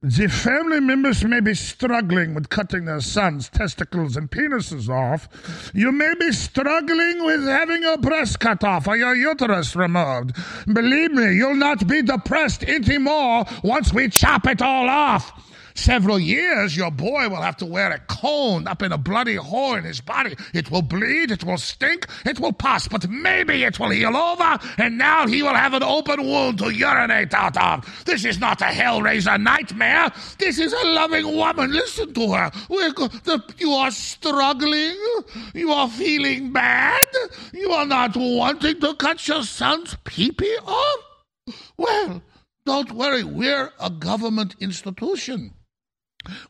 [0.05, 5.29] The family members may be struggling with cutting their sons' testicles and penises off.
[5.73, 10.35] You may be struggling with having your breast cut off or your uterus removed.
[10.67, 15.31] Believe me, you'll not be depressed anymore once we chop it all off
[15.75, 19.75] several years, your boy will have to wear a cone up in a bloody hole
[19.75, 20.35] in his body.
[20.53, 24.59] It will bleed, it will stink, it will pus, but maybe it will heal over,
[24.77, 28.03] and now he will have an open wound to urinate out of.
[28.05, 30.11] This is not a Hellraiser nightmare.
[30.37, 31.71] This is a loving woman.
[31.71, 32.51] Listen to her.
[32.69, 34.97] The, you are struggling.
[35.53, 37.05] You are feeling bad.
[37.53, 40.99] You are not wanting to cut your son's pee-pee off.
[41.77, 42.21] Well,
[42.65, 43.23] don't worry.
[43.23, 45.53] We're a government institution.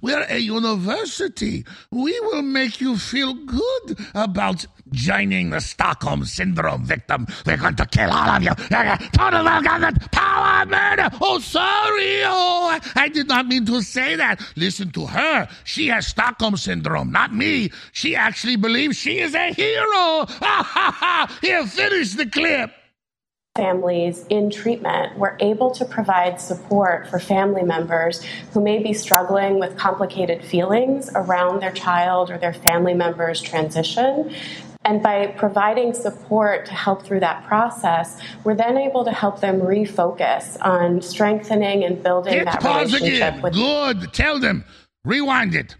[0.01, 1.65] We're a university.
[1.91, 7.27] We will make you feel good about joining the Stockholm Syndrome victim.
[7.45, 8.51] We're going to kill all of you.
[8.53, 11.09] Total government power murder.
[11.21, 12.23] Oh, sorry.
[12.25, 14.41] Oh, I did not mean to say that.
[14.55, 15.47] Listen to her.
[15.63, 17.71] She has Stockholm Syndrome, not me.
[17.91, 20.25] She actually believes she is a hero.
[20.43, 21.37] Ha ha ha.
[21.41, 22.71] Here, finish the clip
[23.55, 29.59] families in treatment, we're able to provide support for family members who may be struggling
[29.59, 34.33] with complicated feelings around their child or their family member's transition.
[34.85, 39.61] And by providing support to help through that process, we're then able to help them
[39.61, 43.41] refocus on strengthening and building Hit that pause relationship again.
[43.43, 44.13] with Good.
[44.13, 44.65] Tell them.
[45.05, 45.75] Rewind it.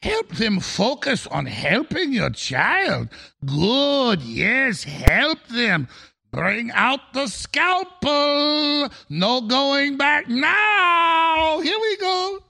[0.00, 3.10] Help them focus on helping your child.
[3.44, 4.22] Good.
[4.22, 5.88] Yes, help them.
[6.34, 8.90] Bring out the scalpel.
[9.08, 11.60] No going back now.
[11.60, 12.40] Here we go.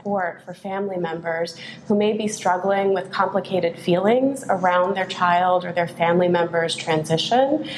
[0.00, 5.72] support for family members who may be struggling with complicated feelings around their child or
[5.72, 7.68] their family member's transition.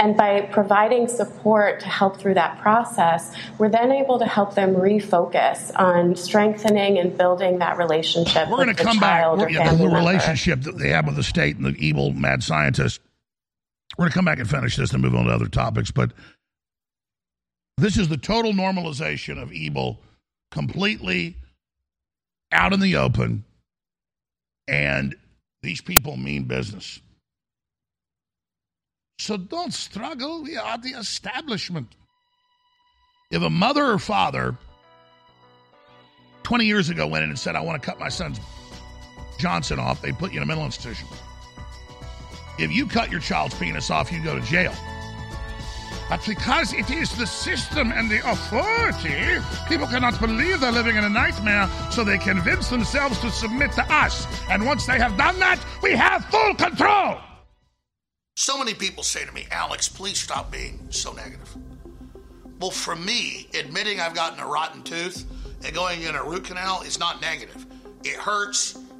[0.00, 4.74] And by providing support to help through that process, we're then able to help them
[4.74, 9.22] refocus on strengthening and building that relationship We're going to come back.
[9.22, 11.74] child or We're- yeah, family the relationship that they have with the state and the
[11.84, 13.00] evil mad scientist.
[13.98, 15.90] We're going to come back and finish this and move on to other topics.
[15.90, 16.12] But
[17.78, 20.00] this is the total normalization of evil,
[20.52, 21.36] completely
[22.52, 23.44] out in the open.
[24.68, 25.16] And
[25.62, 27.00] these people mean business.
[29.18, 30.44] So don't struggle.
[30.44, 31.88] We are the establishment.
[33.32, 34.56] If a mother or father
[36.44, 38.38] 20 years ago went in and said, I want to cut my son's
[39.40, 41.08] Johnson off, they put you in a mental institution.
[42.58, 44.74] If you cut your child's penis off, you go to jail.
[46.08, 51.04] But because it is the system and the authority, people cannot believe they're living in
[51.04, 54.26] a nightmare, so they convince themselves to submit to us.
[54.48, 57.18] And once they have done that, we have full control.
[58.36, 61.54] So many people say to me, Alex, please stop being so negative.
[62.60, 65.26] Well, for me, admitting I've gotten a rotten tooth
[65.64, 67.66] and going in a root canal is not negative.
[68.02, 68.78] It hurts,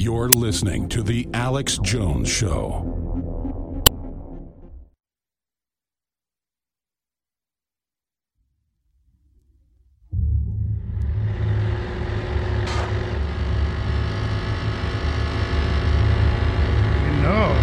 [0.00, 2.84] You're listening to The Alex Jones Show.
[17.20, 17.56] No.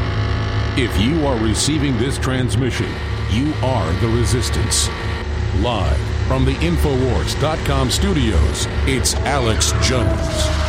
[0.76, 2.92] If you are receiving this transmission,
[3.32, 4.90] you are the resistance.
[5.62, 5.98] Live
[6.28, 10.66] from the Infowars.com studios, it's Alex Jones.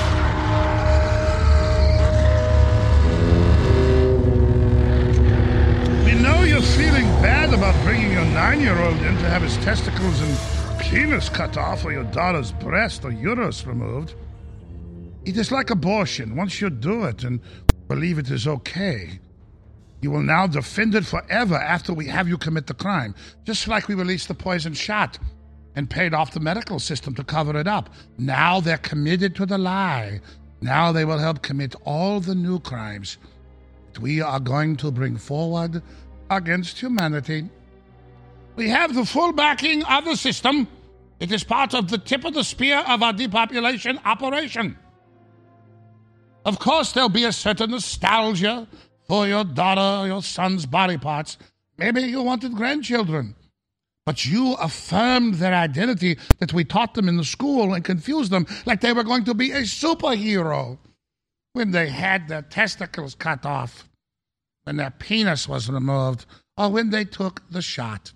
[6.07, 9.59] We know you're feeling bad about bringing your nine year old in to have his
[9.59, 14.15] testicles and penis cut off or your daughter's breast or uterus removed.
[15.27, 16.35] It is like abortion.
[16.35, 17.41] Once you do it and
[17.89, 19.21] believe it is okay,
[20.01, 23.15] you will now defend it forever after we have you commit the crime.
[23.45, 25.19] Just like we released the poison shot
[25.75, 27.91] and paid off the medical system to cover it up.
[28.17, 30.23] Now they're committed to the lie.
[30.63, 33.19] Now they will help commit all the new crimes
[33.93, 35.83] that we are going to bring forward
[36.31, 37.49] against humanity.
[38.57, 40.67] We have the full backing of the system.
[41.21, 44.77] It is part of the tip of the spear of our depopulation operation.
[46.45, 48.69] Of course, there'll be a certain nostalgia
[49.09, 51.39] for your daughter or your son's body parts.
[51.79, 53.35] Maybe you wanted grandchildren.
[54.05, 58.47] But you affirmed their identity that we taught them in the school and confused them
[58.65, 60.79] like they were going to be a superhero
[61.55, 63.89] when they had their testicles cut off,
[64.67, 66.27] when their penis was removed,
[66.57, 68.13] or when they took the shot.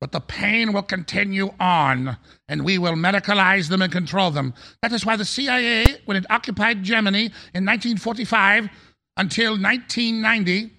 [0.00, 4.52] But the pain will continue on, and we will medicalize them and control them.
[4.82, 8.68] That is why the CIA, when it occupied Germany in 1945
[9.16, 10.70] until 1990,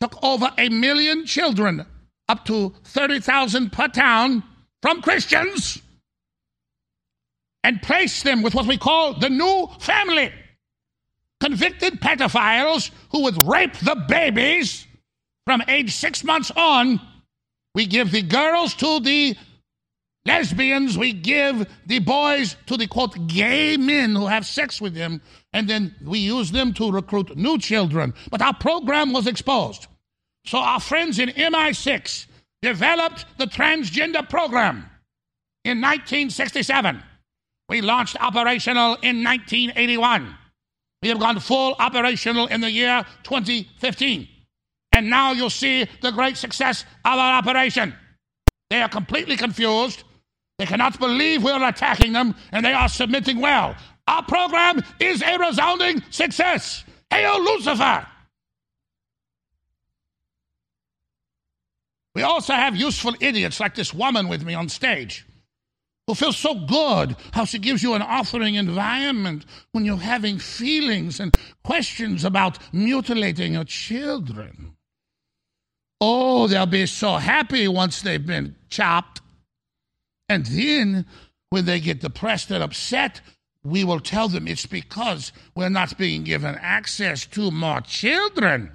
[0.00, 1.84] took over a million children,
[2.28, 4.44] up to 30,000 per town,
[4.82, 5.82] from Christians
[7.64, 10.32] and placed them with what we call the new family.
[11.40, 14.86] Convicted pedophiles who would rape the babies
[15.46, 17.00] from age six months on.
[17.74, 19.36] We give the girls to the
[20.26, 25.22] lesbians, we give the boys to the quote gay men who have sex with them,
[25.52, 28.14] and then we use them to recruit new children.
[28.30, 29.86] But our program was exposed.
[30.44, 32.26] So our friends in MI6
[32.62, 34.88] developed the transgender program
[35.64, 37.02] in 1967.
[37.68, 40.34] We launched operational in 1981.
[41.02, 44.28] We have gone full operational in the year 2015.
[44.92, 47.94] And now you'll see the great success of our operation.
[48.70, 50.02] They are completely confused.
[50.58, 53.76] They cannot believe we're attacking them, and they are submitting well.
[54.08, 56.84] Our program is a resounding success.
[57.10, 58.06] Hail Lucifer!
[62.14, 65.27] We also have useful idiots like this woman with me on stage
[66.08, 71.20] who feels so good how she gives you an offering environment when you're having feelings
[71.20, 74.74] and questions about mutilating your children.
[76.00, 79.20] Oh, they'll be so happy once they've been chopped.
[80.30, 81.04] And then,
[81.50, 83.20] when they get depressed and upset,
[83.62, 88.72] we will tell them it's because we're not being given access to more children.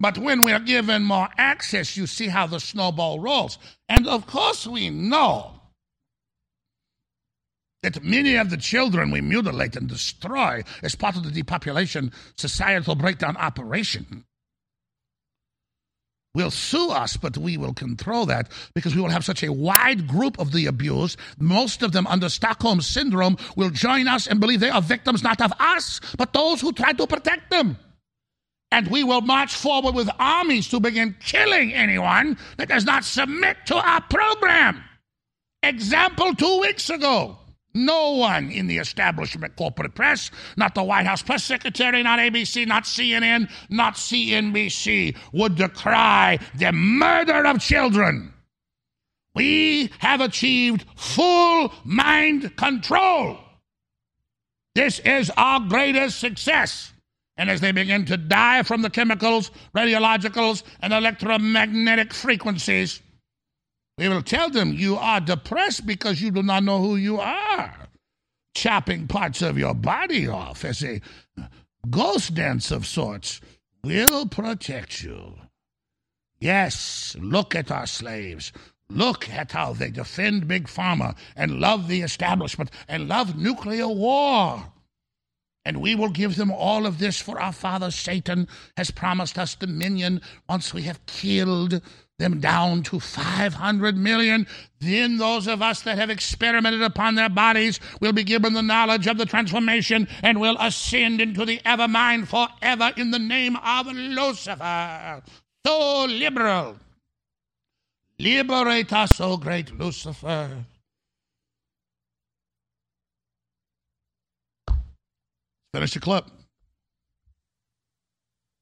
[0.00, 3.58] But when we're given more access, you see how the snowball rolls.
[3.88, 5.57] And of course, we know
[7.82, 12.94] that many of the children we mutilate and destroy as part of the depopulation societal
[12.94, 14.24] breakdown operation
[16.34, 20.06] will sue us, but we will control that because we will have such a wide
[20.06, 21.18] group of the abused.
[21.38, 25.40] Most of them under Stockholm Syndrome will join us and believe they are victims not
[25.40, 27.76] of us, but those who try to protect them.
[28.70, 33.56] And we will march forward with armies to begin killing anyone that does not submit
[33.66, 34.84] to our program.
[35.62, 37.38] Example two weeks ago.
[37.74, 42.66] No one in the establishment corporate press, not the White House press secretary, not ABC,
[42.66, 48.32] not CNN, not CNBC, would decry the murder of children.
[49.34, 53.38] We have achieved full mind control.
[54.74, 56.92] This is our greatest success.
[57.36, 63.00] And as they begin to die from the chemicals, radiologicals, and electromagnetic frequencies,
[63.98, 67.88] we will tell them you are depressed because you do not know who you are.
[68.54, 71.00] Chopping parts of your body off as a
[71.90, 73.40] ghost dance of sorts
[73.82, 75.34] will protect you.
[76.38, 78.52] Yes, look at our slaves.
[78.88, 84.72] Look at how they defend Big Pharma and love the establishment and love nuclear war.
[85.64, 89.56] And we will give them all of this, for our father Satan has promised us
[89.56, 91.82] dominion once we have killed
[92.18, 94.46] them down to 500 million.
[94.80, 99.06] Then those of us that have experimented upon their bodies will be given the knowledge
[99.06, 105.22] of the transformation and will ascend into the evermind forever in the name of Lucifer.
[105.64, 106.76] So liberal.
[108.18, 110.64] Liberate us, O great Lucifer.
[115.72, 116.24] Finish the clip.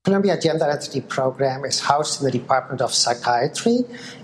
[0.07, 3.81] Columbia Gender Identity Program is housed in the Department of Psychiatry,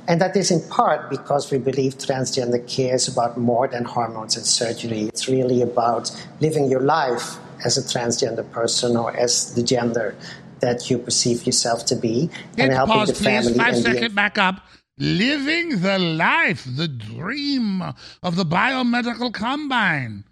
[0.07, 4.37] and that is in part because we believe transgender care is about more than hormones
[4.37, 5.09] and surgery.
[5.09, 10.15] It's really about living your life as a transgender person or as the gender
[10.61, 13.55] that you perceive yourself to be, and helping the family.
[13.55, 13.61] please.
[13.61, 14.61] Five and the- back up.
[14.99, 17.83] Living the life, the dream
[18.23, 20.23] of the biomedical combine.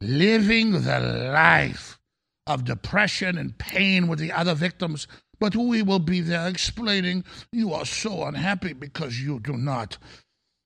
[0.00, 1.00] Living the
[1.34, 1.93] life
[2.46, 5.06] of depression and pain with the other victims.
[5.40, 9.98] But we will be there explaining you are so unhappy because you do not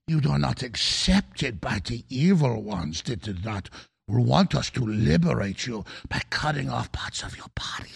[0.06, 3.68] you are not accepted by the evil ones that did not
[4.08, 7.92] want us to liberate you by cutting off parts of your body.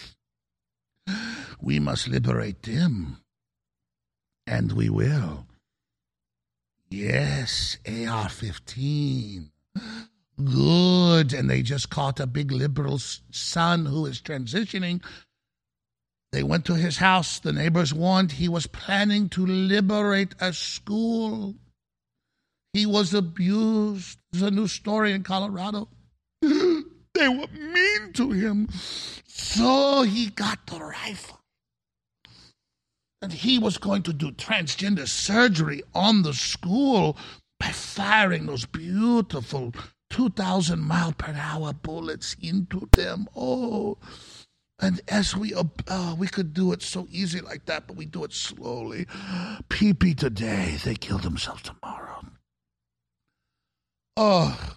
[1.59, 3.17] We must liberate them.
[4.45, 5.47] And we will.
[6.89, 9.49] Yes, AR 15.
[10.41, 11.33] Good.
[11.33, 15.03] And they just caught a big liberal son who is transitioning.
[16.31, 17.39] They went to his house.
[17.39, 21.55] The neighbors warned he was planning to liberate a school.
[22.73, 24.17] He was abused.
[24.31, 25.89] There's a new story in Colorado.
[26.41, 28.67] they were mean to him.
[29.27, 31.39] So he got the rifle.
[33.21, 37.15] And he was going to do transgender surgery on the school
[37.59, 39.71] by firing those beautiful
[40.13, 43.27] 2,000 mile per hour bullets into them.
[43.35, 43.97] Oh,
[44.79, 48.05] And as we, uh, uh, we could do it so easy like that, but we
[48.05, 49.07] do it slowly.
[49.69, 52.25] Pee pee today, they kill themselves tomorrow.
[54.17, 54.75] Oh,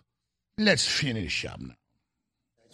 [0.58, 1.74] let's finish up now.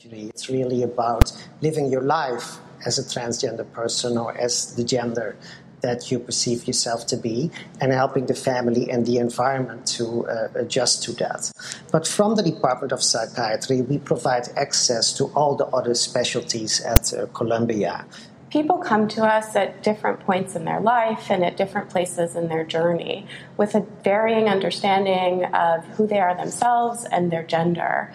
[0.05, 1.33] It's really about
[1.63, 5.37] living your life as a transgender person or as the gender
[5.83, 7.51] that you perceive yourself to be
[7.81, 11.53] and helping the family and the environment to uh, adjust to that.
[11.91, 17.13] But from the Department of Psychiatry, we provide access to all the other specialties at
[17.13, 18.07] uh, Columbia.
[18.51, 22.49] People come to us at different points in their life and at different places in
[22.49, 23.27] their journey
[23.57, 28.13] with a varying understanding of who they are themselves and their gender.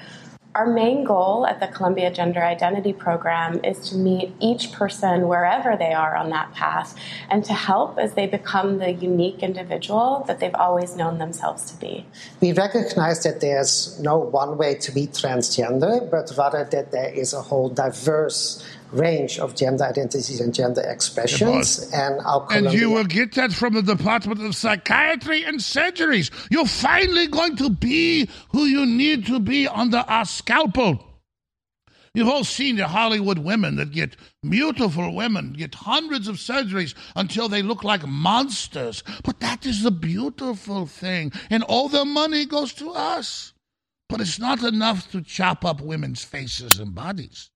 [0.58, 5.78] Our main goal at the Columbia Gender Identity Program is to meet each person wherever
[5.78, 6.98] they are on that path
[7.30, 11.80] and to help as they become the unique individual that they've always known themselves to
[11.80, 12.08] be.
[12.42, 17.34] We recognize that there's no one way to be transgender, but rather that there is
[17.36, 21.92] a whole diverse range of gender identities and gender expressions.
[21.94, 26.32] And our And you will get that from the Department of Psychiatry and Surgeries.
[26.50, 31.04] You're finally going to be who you need to be under our scalpel.
[32.14, 37.48] You've all seen the Hollywood women that get beautiful women, get hundreds of surgeries until
[37.48, 39.04] they look like monsters.
[39.24, 41.32] But that is the beautiful thing.
[41.52, 43.54] And all the money goes to us.
[44.10, 47.52] But it's not enough to chop up women's faces and bodies.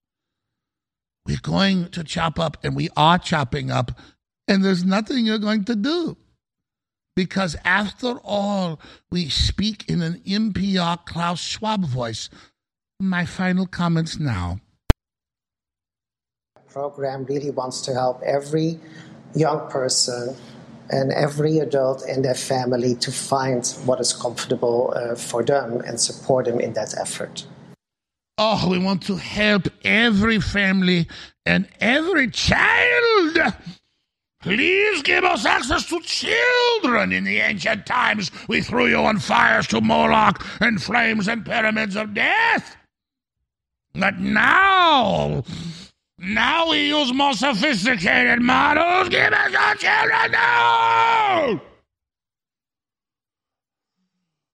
[1.26, 3.92] We're going to chop up, and we are chopping up,
[4.48, 6.18] and there's nothing you're going to do.
[7.16, 8.80] Because after all,
[9.12, 12.30] we speak in an NPR Klaus Schwab voice.
[13.00, 14.60] My final comments now.
[16.72, 18.80] program really wants to help every
[19.36, 20.36] young person
[20.90, 26.00] and every adult in their family to find what is comfortable uh, for them and
[26.00, 27.46] support them in that effort.
[28.38, 31.08] Oh, we want to help every family
[31.46, 33.54] and every child.
[34.42, 37.12] Please give us access to children.
[37.12, 41.96] In the ancient times, we threw you on fires to Moloch and flames and pyramids
[41.96, 42.76] of death.
[43.94, 45.44] But now,
[46.18, 49.10] now we use more sophisticated models.
[49.10, 51.62] Give us our children now.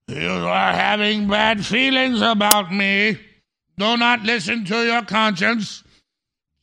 [0.10, 3.20] You are having bad feelings about me.
[3.78, 5.84] Do not listen to your conscience.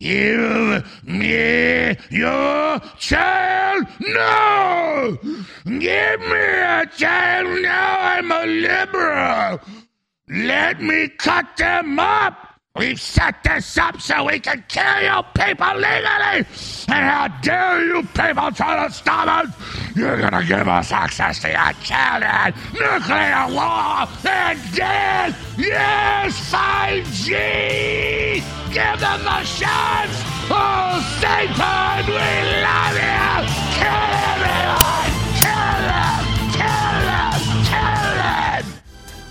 [0.01, 3.87] Give me your child.
[4.01, 5.19] No!
[5.65, 8.01] Give me a child now.
[8.01, 9.61] I'm a liberal.
[10.29, 12.54] Let me cut them up.
[12.77, 16.45] We've set this up so we can kill you people legally.
[16.89, 19.55] And how dare you people try to stop us?
[19.95, 25.55] You're to give us access to your children, nuclear war, and death.
[25.57, 28.43] Yes, 5G.
[28.73, 30.19] Give them the chance.
[30.51, 33.47] Oh, Satan, we love you.
[33.79, 35.04] Kill everyone.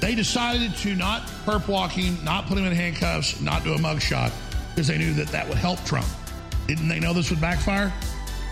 [0.03, 3.77] They decided to not perp walk him, not put him in handcuffs, not do a
[3.77, 4.33] mugshot
[4.75, 6.05] because they knew that that would help Trump.
[6.67, 7.89] Didn't they know this would backfire?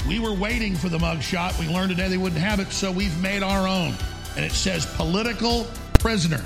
[0.07, 1.59] We were waiting for the mugshot.
[1.59, 3.93] We learned today they wouldn't have it, so we've made our own.
[4.37, 5.67] And it says political
[5.99, 6.41] prisoner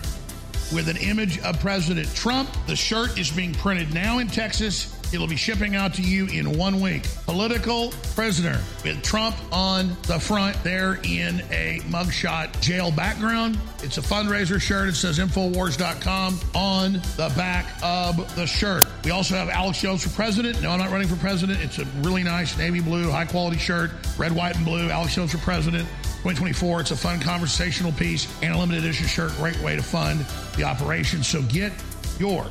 [0.74, 2.50] with an image of President Trump.
[2.66, 4.95] The shirt is being printed now in Texas.
[5.14, 7.08] It'll be shipping out to you in one week.
[7.26, 13.58] Political prisoner with Trump on the front there in a mugshot jail background.
[13.84, 14.90] It's a fundraiser shirt.
[14.90, 18.88] It says Infowars.com on the back of the shirt.
[19.04, 20.62] We also have Alex Jones for president.
[20.62, 21.62] No, I'm not running for president.
[21.62, 24.90] It's a really nice navy blue, high quality shirt, red, white, and blue.
[24.90, 25.88] Alex Jones for president.
[26.26, 26.82] 2024.
[26.82, 29.32] It's a fun conversational piece and a limited edition shirt.
[29.34, 30.26] Great way to fund
[30.58, 31.22] the operation.
[31.22, 31.72] So get
[32.20, 32.48] your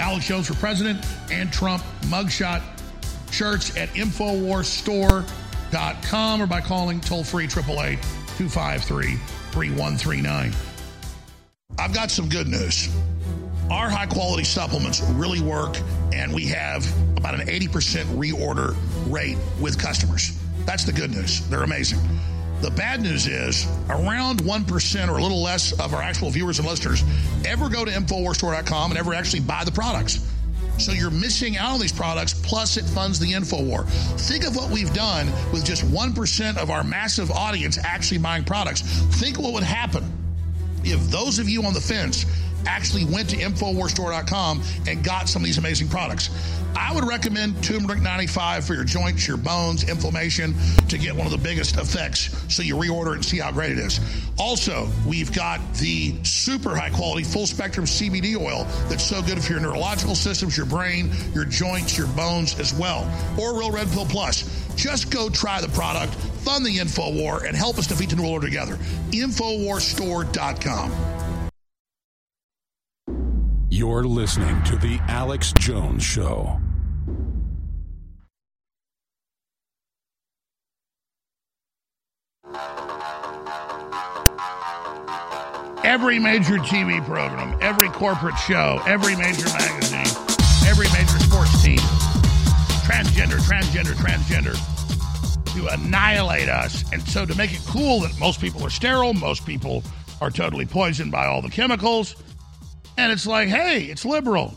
[0.00, 2.62] Alex Jones for President and Trump mugshot
[3.30, 8.02] shirts at InfoWarsStore.com or by calling toll free 888
[8.36, 9.16] 253
[9.52, 10.52] 3139.
[11.78, 12.88] I've got some good news.
[13.70, 15.78] Our high quality supplements really work,
[16.12, 18.76] and we have about an 80% reorder
[19.10, 20.38] rate with customers.
[20.66, 21.48] That's the good news.
[21.48, 21.98] They're amazing.
[22.64, 26.66] The bad news is around 1% or a little less of our actual viewers and
[26.66, 27.04] listeners
[27.44, 30.26] ever go to InfoWarsStore.com and ever actually buy the products.
[30.78, 33.86] So you're missing out on these products, plus it funds the InfoWar.
[34.18, 38.80] Think of what we've done with just 1% of our massive audience actually buying products.
[38.80, 40.23] Think what would happen
[40.84, 42.26] if those of you on the fence
[42.66, 46.30] actually went to InfoWarsStore.com and got some of these amazing products.
[46.76, 50.54] I would recommend turmeric 95 for your joints, your bones, inflammation
[50.88, 53.78] to get one of the biggest effects so you reorder and see how great it
[53.78, 54.00] is.
[54.38, 59.52] Also, we've got the super high quality full spectrum CBD oil that's so good for
[59.52, 63.08] your neurological systems, your brain, your joints, your bones as well.
[63.38, 64.63] Or Real Red Pill Plus.
[64.76, 68.28] Just go try the product, fund the info war, and help us defeat the New
[68.28, 68.76] Order together.
[69.10, 70.92] Infowarstore.com.
[73.70, 76.60] You're listening to The Alex Jones Show.
[85.82, 90.06] Every major TV program, every corporate show, every major magazine,
[90.66, 91.78] every major sports team,
[92.84, 96.84] transgender, transgender, transgender, to annihilate us.
[96.92, 99.82] And so to make it cool that most people are sterile, most people
[100.20, 102.14] are totally poisoned by all the chemicals.
[102.96, 104.54] And it's like, hey, it's liberal.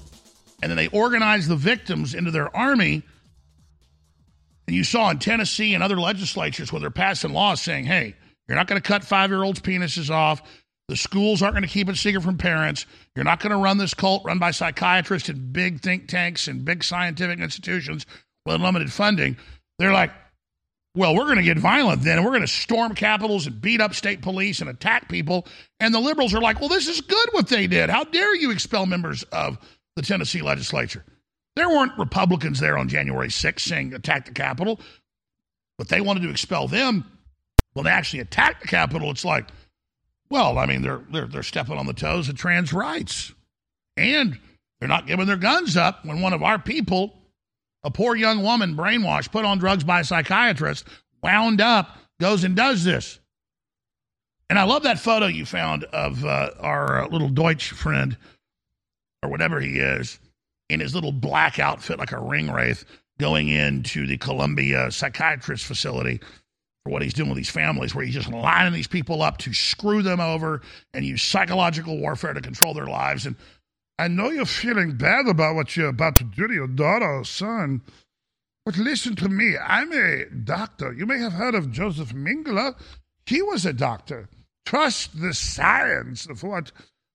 [0.61, 3.03] And then they organize the victims into their army.
[4.67, 8.15] And you saw in Tennessee and other legislatures where they're passing laws saying, hey,
[8.47, 10.41] you're not going to cut five year olds' penises off.
[10.87, 12.85] The schools aren't going to keep it secret from parents.
[13.15, 16.63] You're not going to run this cult run by psychiatrists and big think tanks and
[16.63, 18.05] big scientific institutions
[18.45, 19.35] with unlimited funding.
[19.79, 20.11] They're like,
[20.95, 23.81] well, we're going to get violent then, and we're going to storm capitols and beat
[23.81, 25.45] up state police and attack people.
[25.79, 27.89] And the liberals are like, well, this is good what they did.
[27.89, 29.59] How dare you expel members of
[29.95, 31.03] the Tennessee legislature?
[31.55, 34.79] There weren't Republicans there on January 6th saying attack the Capitol,
[35.77, 37.03] but they wanted to expel them.
[37.73, 39.49] When they actually attacked the Capitol, it's like,
[40.29, 43.33] well, I mean, they're, they're, they're stepping on the toes of trans rights.
[43.95, 44.37] And
[44.79, 47.13] they're not giving their guns up when one of our people,
[47.83, 50.85] a poor young woman brainwashed, put on drugs by a psychiatrist,
[51.23, 53.19] wound up, goes and does this.
[54.49, 58.15] And I love that photo you found of uh, our uh, little Deutsch friend,
[59.23, 60.19] or whatever he is,
[60.69, 62.85] in his little black outfit like a ring wraith,
[63.19, 66.21] going into the Columbia psychiatrist facility
[66.87, 70.01] what he's doing with these families, where he's just lining these people up to screw
[70.01, 70.61] them over
[70.93, 73.25] and use psychological warfare to control their lives.
[73.25, 73.35] And
[73.99, 77.25] I know you're feeling bad about what you're about to do to your daughter or
[77.25, 77.81] son,
[78.65, 79.55] but listen to me.
[79.57, 80.93] I'm a doctor.
[80.93, 82.75] You may have heard of Joseph Mengele.
[83.25, 84.29] He was a doctor.
[84.65, 86.71] Trust the science of what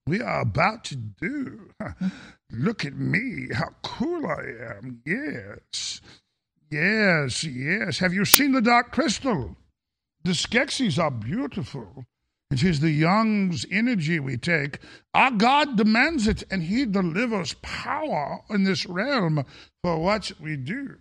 [0.07, 1.71] we are about to do.
[2.51, 5.03] Look at me, how cool I am.
[5.07, 6.01] Yes.
[6.71, 7.99] Yes, yes.
[7.99, 9.57] Have you seen the Dark Crystal?
[10.25, 12.05] The Skeksis are beautiful.
[12.51, 14.79] It is the young's energy we take.
[15.15, 19.45] Our God demands it, and He delivers power in this realm
[19.83, 20.97] for what we do.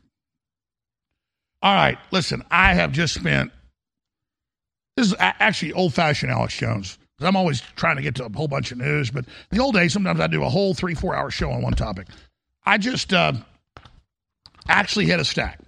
[1.61, 3.52] All right, listen, I have just spent.
[4.98, 6.98] This is actually old fashioned Alex Jones.
[7.19, 9.93] I'm always trying to get to a whole bunch of news, but the old days,
[9.93, 12.07] sometimes I do a whole three, four hour show on one topic.
[12.65, 13.34] I just uh,
[14.68, 15.60] actually hit a stack.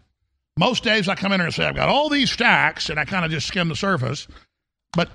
[0.57, 3.05] Most days I come in here and say, I've got all these stacks, and I
[3.05, 4.27] kind of just skim the surface.
[4.91, 5.09] But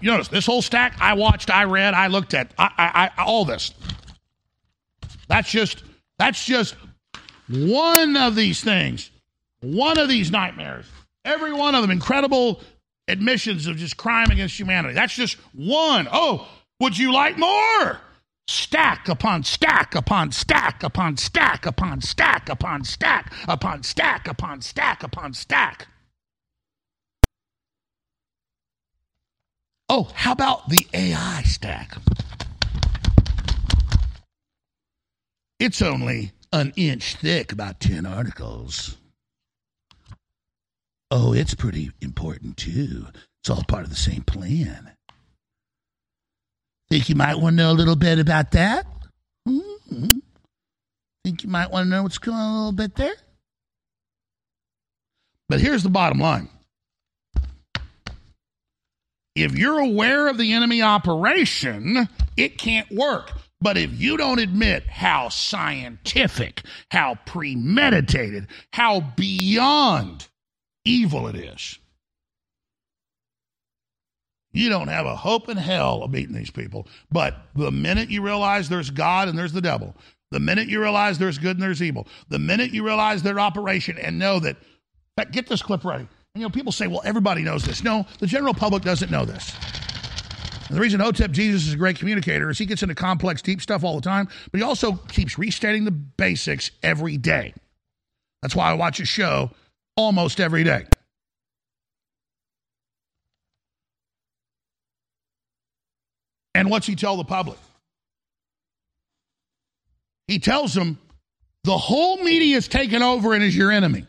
[0.00, 3.24] you notice this whole stack I watched, I read, I looked at, I, I, I,
[3.24, 3.72] all this.
[5.28, 5.84] That's just
[6.18, 6.74] that's just
[7.48, 9.10] one of these things,
[9.60, 10.86] one of these nightmares.
[11.24, 12.60] Every one of them incredible
[13.08, 14.94] admissions of just crime against humanity.
[14.94, 16.08] That's just one.
[16.10, 16.48] Oh,
[16.80, 18.00] would you like more?
[18.48, 25.02] Stack upon stack upon stack upon stack upon stack upon stack upon stack upon stack
[25.02, 25.86] upon stack.
[29.90, 31.98] Oh, how about the AI stack?
[35.60, 38.96] It's only an inch thick, about 10 articles.
[41.10, 43.08] Oh, it's pretty important too.
[43.42, 44.92] It's all part of the same plan.
[46.90, 48.86] Think you might want to know a little bit about that?
[49.46, 50.18] Mm-hmm.
[51.24, 53.14] Think you might want to know what's going on a little bit there?
[55.48, 56.48] But here's the bottom line.
[59.34, 63.32] If you're aware of the enemy operation, it can't work.
[63.60, 70.28] But if you don't admit how scientific, how premeditated, how beyond
[70.84, 71.78] evil it is,
[74.52, 76.86] you don't have a hope in hell of beating these people.
[77.10, 79.94] But the minute you realize there's God and there's the devil,
[80.30, 83.98] the minute you realize there's good and there's evil, the minute you realize their operation
[83.98, 84.56] and know that,
[85.32, 86.04] get this clip ready.
[86.34, 87.82] And, you know, people say, well, everybody knows this.
[87.82, 89.54] No, the general public doesn't know this.
[90.68, 93.62] And the reason Hotep Jesus is a great communicator is he gets into complex, deep
[93.62, 97.54] stuff all the time, but he also keeps restating the basics every day.
[98.42, 99.50] That's why I watch his show
[99.96, 100.86] almost every day.
[106.58, 107.56] And what's he tell the public?
[110.26, 110.98] He tells them
[111.62, 114.04] the whole media is taken over and is your enemy.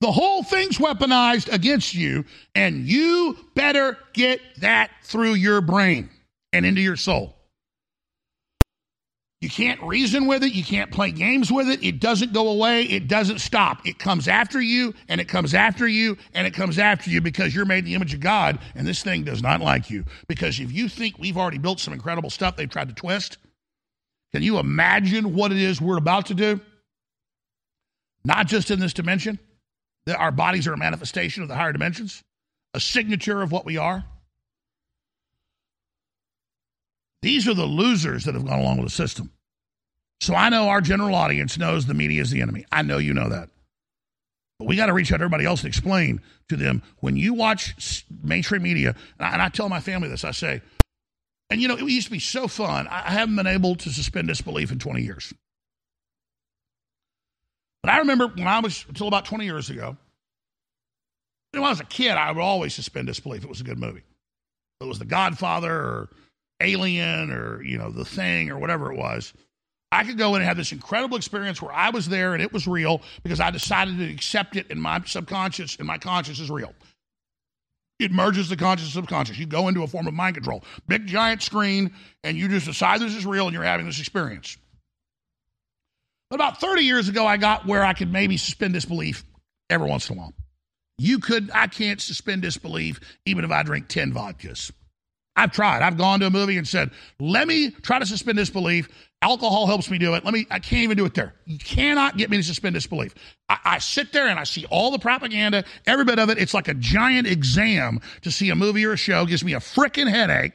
[0.00, 6.08] The whole thing's weaponized against you, and you better get that through your brain
[6.54, 7.33] and into your soul.
[9.44, 10.54] You can't reason with it.
[10.54, 11.84] You can't play games with it.
[11.84, 12.84] It doesn't go away.
[12.84, 13.86] It doesn't stop.
[13.86, 17.54] It comes after you, and it comes after you, and it comes after you because
[17.54, 20.06] you're made in the image of God, and this thing does not like you.
[20.28, 23.36] Because if you think we've already built some incredible stuff they've tried to twist,
[24.32, 26.58] can you imagine what it is we're about to do?
[28.24, 29.38] Not just in this dimension,
[30.06, 32.24] that our bodies are a manifestation of the higher dimensions,
[32.72, 34.06] a signature of what we are.
[37.20, 39.33] These are the losers that have gone along with the system.
[40.20, 42.64] So I know our general audience knows the media is the enemy.
[42.72, 43.50] I know you know that.
[44.58, 47.34] But we got to reach out to everybody else and explain to them when you
[47.34, 50.62] watch mainstream media, and I, tell my family this, I say,
[51.50, 52.86] and you know, it used to be so fun.
[52.88, 55.34] I haven't been able to suspend disbelief in 20 years.
[57.82, 59.96] But I remember when I was, until about 20 years ago,
[61.52, 63.44] when I was a kid, I would always suspend disbelief.
[63.44, 64.02] It was a good movie.
[64.80, 66.08] It was The Godfather or
[66.60, 69.34] Alien or, you know, The Thing or whatever it was.
[69.94, 72.52] I could go in and have this incredible experience where I was there and it
[72.52, 76.50] was real because I decided to accept it in my subconscious and my conscious is
[76.50, 76.74] real.
[78.00, 79.38] It merges the conscious and subconscious.
[79.38, 80.64] You go into a form of mind control.
[80.88, 81.92] Big giant screen,
[82.24, 84.56] and you just decide this is real and you're having this experience.
[86.28, 89.24] But about 30 years ago, I got where I could maybe suspend disbelief
[89.70, 90.34] every once in a while.
[90.98, 94.72] You could, I can't suspend disbelief even if I drink 10 vodkas.
[95.36, 95.82] I've tried.
[95.82, 98.88] I've gone to a movie and said, let me try to suspend disbelief.
[99.20, 100.24] Alcohol helps me do it.
[100.24, 101.34] Let me, I can't even do it there.
[101.46, 103.14] You cannot get me to suspend disbelief.
[103.48, 106.38] I, I sit there and I see all the propaganda, every bit of it.
[106.38, 109.22] It's like a giant exam to see a movie or a show.
[109.22, 110.52] It gives me a freaking headache.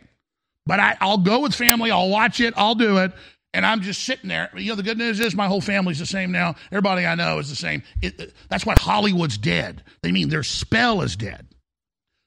[0.65, 1.89] But I, I'll go with family.
[1.89, 2.53] I'll watch it.
[2.55, 3.11] I'll do it.
[3.53, 4.51] And I'm just sitting there.
[4.55, 6.53] You know, the good news is my whole family's the same now.
[6.71, 7.81] Everybody I know is the same.
[8.03, 9.83] It, that's why Hollywood's dead.
[10.03, 11.47] They mean their spell is dead.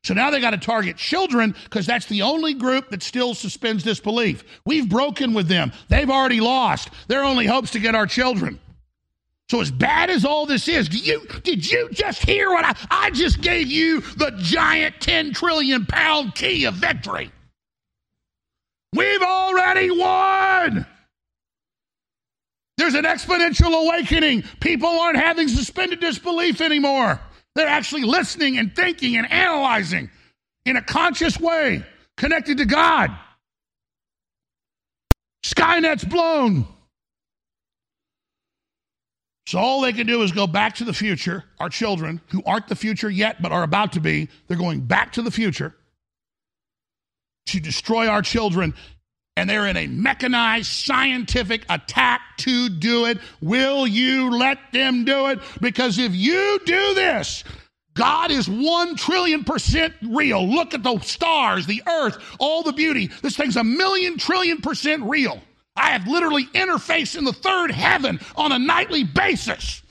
[0.05, 3.85] So now they got to target children because that's the only group that still suspends
[3.85, 4.43] disbelief.
[4.67, 5.73] We've broken with them.
[5.89, 6.91] They've already lost.
[7.07, 8.59] Their only hopes to get our children.
[9.49, 12.75] So as bad as all this is, do you did you just hear what I
[12.91, 17.31] I just gave you the giant 10 trillion pound key of victory?
[18.95, 20.87] We've already won.
[22.79, 24.43] There's an exponential awakening.
[24.61, 27.21] People aren't having suspended disbelief anymore.
[27.55, 30.11] They're actually listening and thinking and analyzing
[30.65, 31.85] in a conscious way,
[32.17, 33.11] connected to God.
[35.45, 36.67] Skynet's blown.
[39.47, 41.45] So all they can do is go back to the future.
[41.59, 45.13] Our children, who aren't the future yet but are about to be, they're going back
[45.15, 45.75] to the future
[47.47, 48.73] to destroy our children
[49.37, 53.19] and they're in a mechanized scientific attack to do it.
[53.41, 55.41] Will you let them do it?
[55.61, 57.45] Because if you do this,
[57.95, 60.47] God is one trillion percent real.
[60.49, 63.11] Look at the stars, the earth, all the beauty.
[63.23, 65.41] This thing's a million trillion percent real.
[65.77, 69.83] I have literally interfaced in the third heaven on a nightly basis.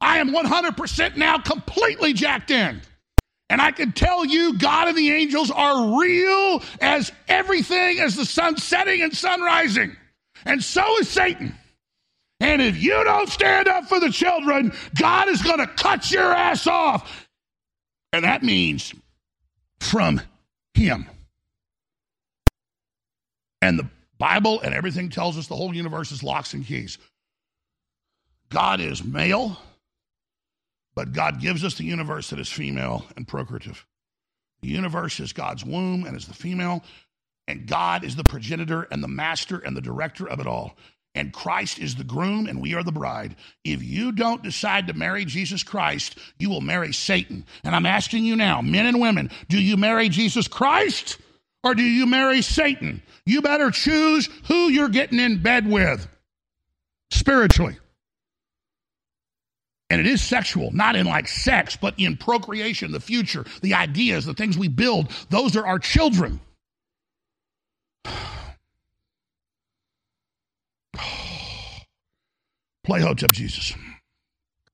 [0.00, 2.80] I am 100% now completely jacked in.
[3.50, 8.26] And I can tell you, God and the angels are real as everything as the
[8.26, 9.96] sun setting and sun rising.
[10.44, 11.54] And so is Satan.
[12.40, 16.32] And if you don't stand up for the children, God is going to cut your
[16.32, 17.28] ass off.
[18.12, 18.94] And that means
[19.80, 20.20] from
[20.74, 21.06] Him.
[23.60, 23.88] And the
[24.18, 26.98] Bible and everything tells us the whole universe is locks and keys.
[28.50, 29.58] God is male,
[30.98, 33.86] but God gives us the universe that is female and procreative.
[34.62, 36.82] The universe is God's womb and is the female,
[37.46, 40.76] and God is the progenitor and the master and the director of it all.
[41.14, 43.36] And Christ is the groom and we are the bride.
[43.62, 47.46] If you don't decide to marry Jesus Christ, you will marry Satan.
[47.62, 51.18] And I'm asking you now, men and women, do you marry Jesus Christ
[51.62, 53.04] or do you marry Satan?
[53.24, 56.08] You better choose who you're getting in bed with
[57.12, 57.78] spiritually.
[59.90, 64.26] And it is sexual, not in like sex, but in procreation, the future, the ideas,
[64.26, 65.10] the things we build.
[65.30, 66.40] Those are our children.
[72.84, 73.74] Play Hotep Jesus.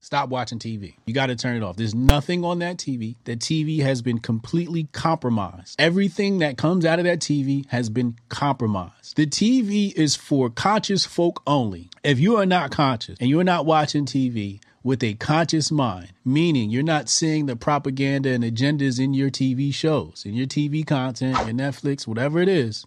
[0.04, 0.96] Stop watching TV.
[1.06, 1.76] You got to turn it off.
[1.76, 3.16] There's nothing on that TV.
[3.24, 5.76] The TV has been completely compromised.
[5.80, 9.16] Everything that comes out of that TV has been compromised.
[9.16, 11.88] The TV is for conscious folk only.
[12.02, 16.68] If you are not conscious and you're not watching TV, with a conscious mind, meaning
[16.70, 21.38] you're not seeing the propaganda and agendas in your TV shows, in your TV content,
[21.38, 22.86] your Netflix, whatever it is.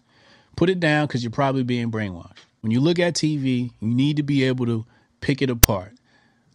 [0.56, 2.38] Put it down because you're probably being brainwashed.
[2.60, 4.86] When you look at TV, you need to be able to
[5.20, 5.92] pick it apart.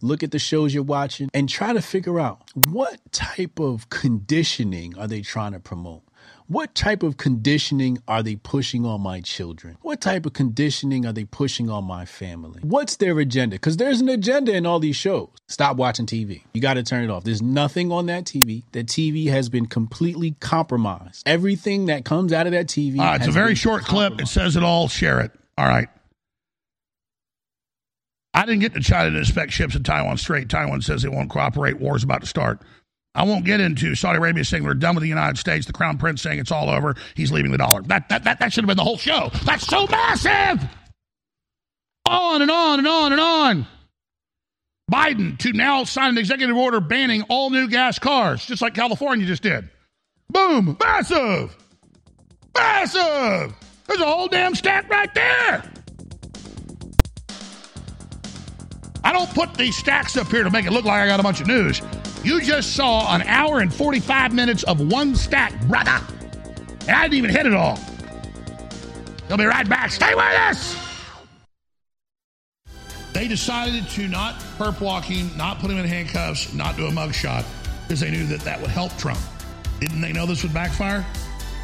[0.00, 4.98] Look at the shows you're watching and try to figure out what type of conditioning
[4.98, 6.02] are they trying to promote?
[6.46, 9.78] What type of conditioning are they pushing on my children?
[9.80, 12.60] What type of conditioning are they pushing on my family?
[12.60, 13.54] What's their agenda?
[13.54, 15.30] Because there's an agenda in all these shows.
[15.48, 16.42] Stop watching TV.
[16.52, 17.24] You got to turn it off.
[17.24, 18.64] There's nothing on that TV.
[18.72, 21.22] That TV has been completely compromised.
[21.26, 22.98] Everything that comes out of that TV.
[23.00, 24.20] Uh, it's a very short clip.
[24.20, 24.88] It says it all.
[24.88, 25.32] Share it.
[25.56, 25.88] All right.
[28.34, 30.48] I didn't get to China to inspect ships in Taiwan Strait.
[30.50, 31.78] Taiwan says they won't cooperate.
[31.78, 32.60] War's about to start.
[33.14, 35.98] I won't get into Saudi Arabia saying we're done with the United States, the Crown
[35.98, 37.82] Prince saying it's all over, he's leaving the dollar.
[37.82, 39.30] That, that, that, that should have been the whole show.
[39.44, 40.68] That's so massive!
[42.06, 43.66] On and on and on and on.
[44.90, 49.26] Biden to now sign an executive order banning all new gas cars, just like California
[49.26, 49.70] just did.
[50.28, 50.76] Boom!
[50.80, 51.56] Massive!
[52.54, 53.54] Massive!
[53.86, 55.62] There's a whole damn stack right there!
[59.04, 61.22] I don't put these stacks up here to make it look like I got a
[61.22, 61.80] bunch of news.
[62.24, 66.00] You just saw an hour and 45 minutes of one stack, brother.
[66.88, 67.78] And I didn't even hit it all.
[69.28, 69.90] They'll be right back.
[69.90, 70.74] Stay with us.
[73.12, 77.44] They decided to not perp walking, not put him in handcuffs, not do a mugshot
[77.86, 79.20] because they knew that that would help Trump.
[79.78, 81.04] Didn't they know this would backfire?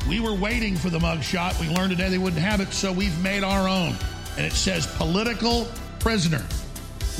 [0.08, 1.58] We were waiting for the mugshot.
[1.58, 3.96] We learned today they wouldn't have it, so we've made our own.
[4.36, 5.66] And it says political
[5.98, 6.44] prisoner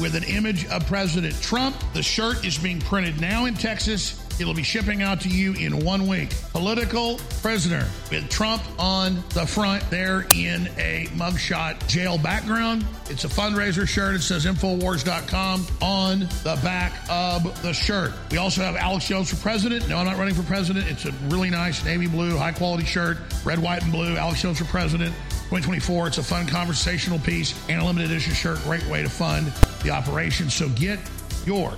[0.01, 1.77] with an image of President Trump.
[1.93, 4.17] The shirt is being printed now in Texas.
[4.41, 6.35] It'll be shipping out to you in one week.
[6.53, 12.87] Political prisoner with Trump on the front there in a mugshot jail background.
[13.11, 14.15] It's a fundraiser shirt.
[14.15, 18.13] It says Infowars.com on the back of the shirt.
[18.31, 19.87] We also have Alex Jones for president.
[19.91, 20.89] No, I'm not running for president.
[20.89, 24.17] It's a really nice navy blue, high quality shirt, red, white, and blue.
[24.17, 25.15] Alex Jones for president.
[25.51, 26.07] 2024.
[26.07, 28.63] It's a fun conversational piece and a limited edition shirt.
[28.63, 29.49] Great way to fund
[29.83, 30.49] the operation.
[30.49, 31.01] So get
[31.45, 31.73] your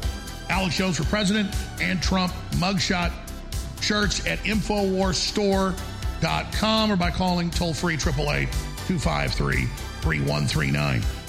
[0.50, 1.48] Alex Jones for President
[1.80, 3.10] and Trump mugshot
[3.80, 8.52] shirts at InfoWarsStore.com or by calling toll free 888
[8.86, 9.64] 253
[10.02, 11.21] 3139.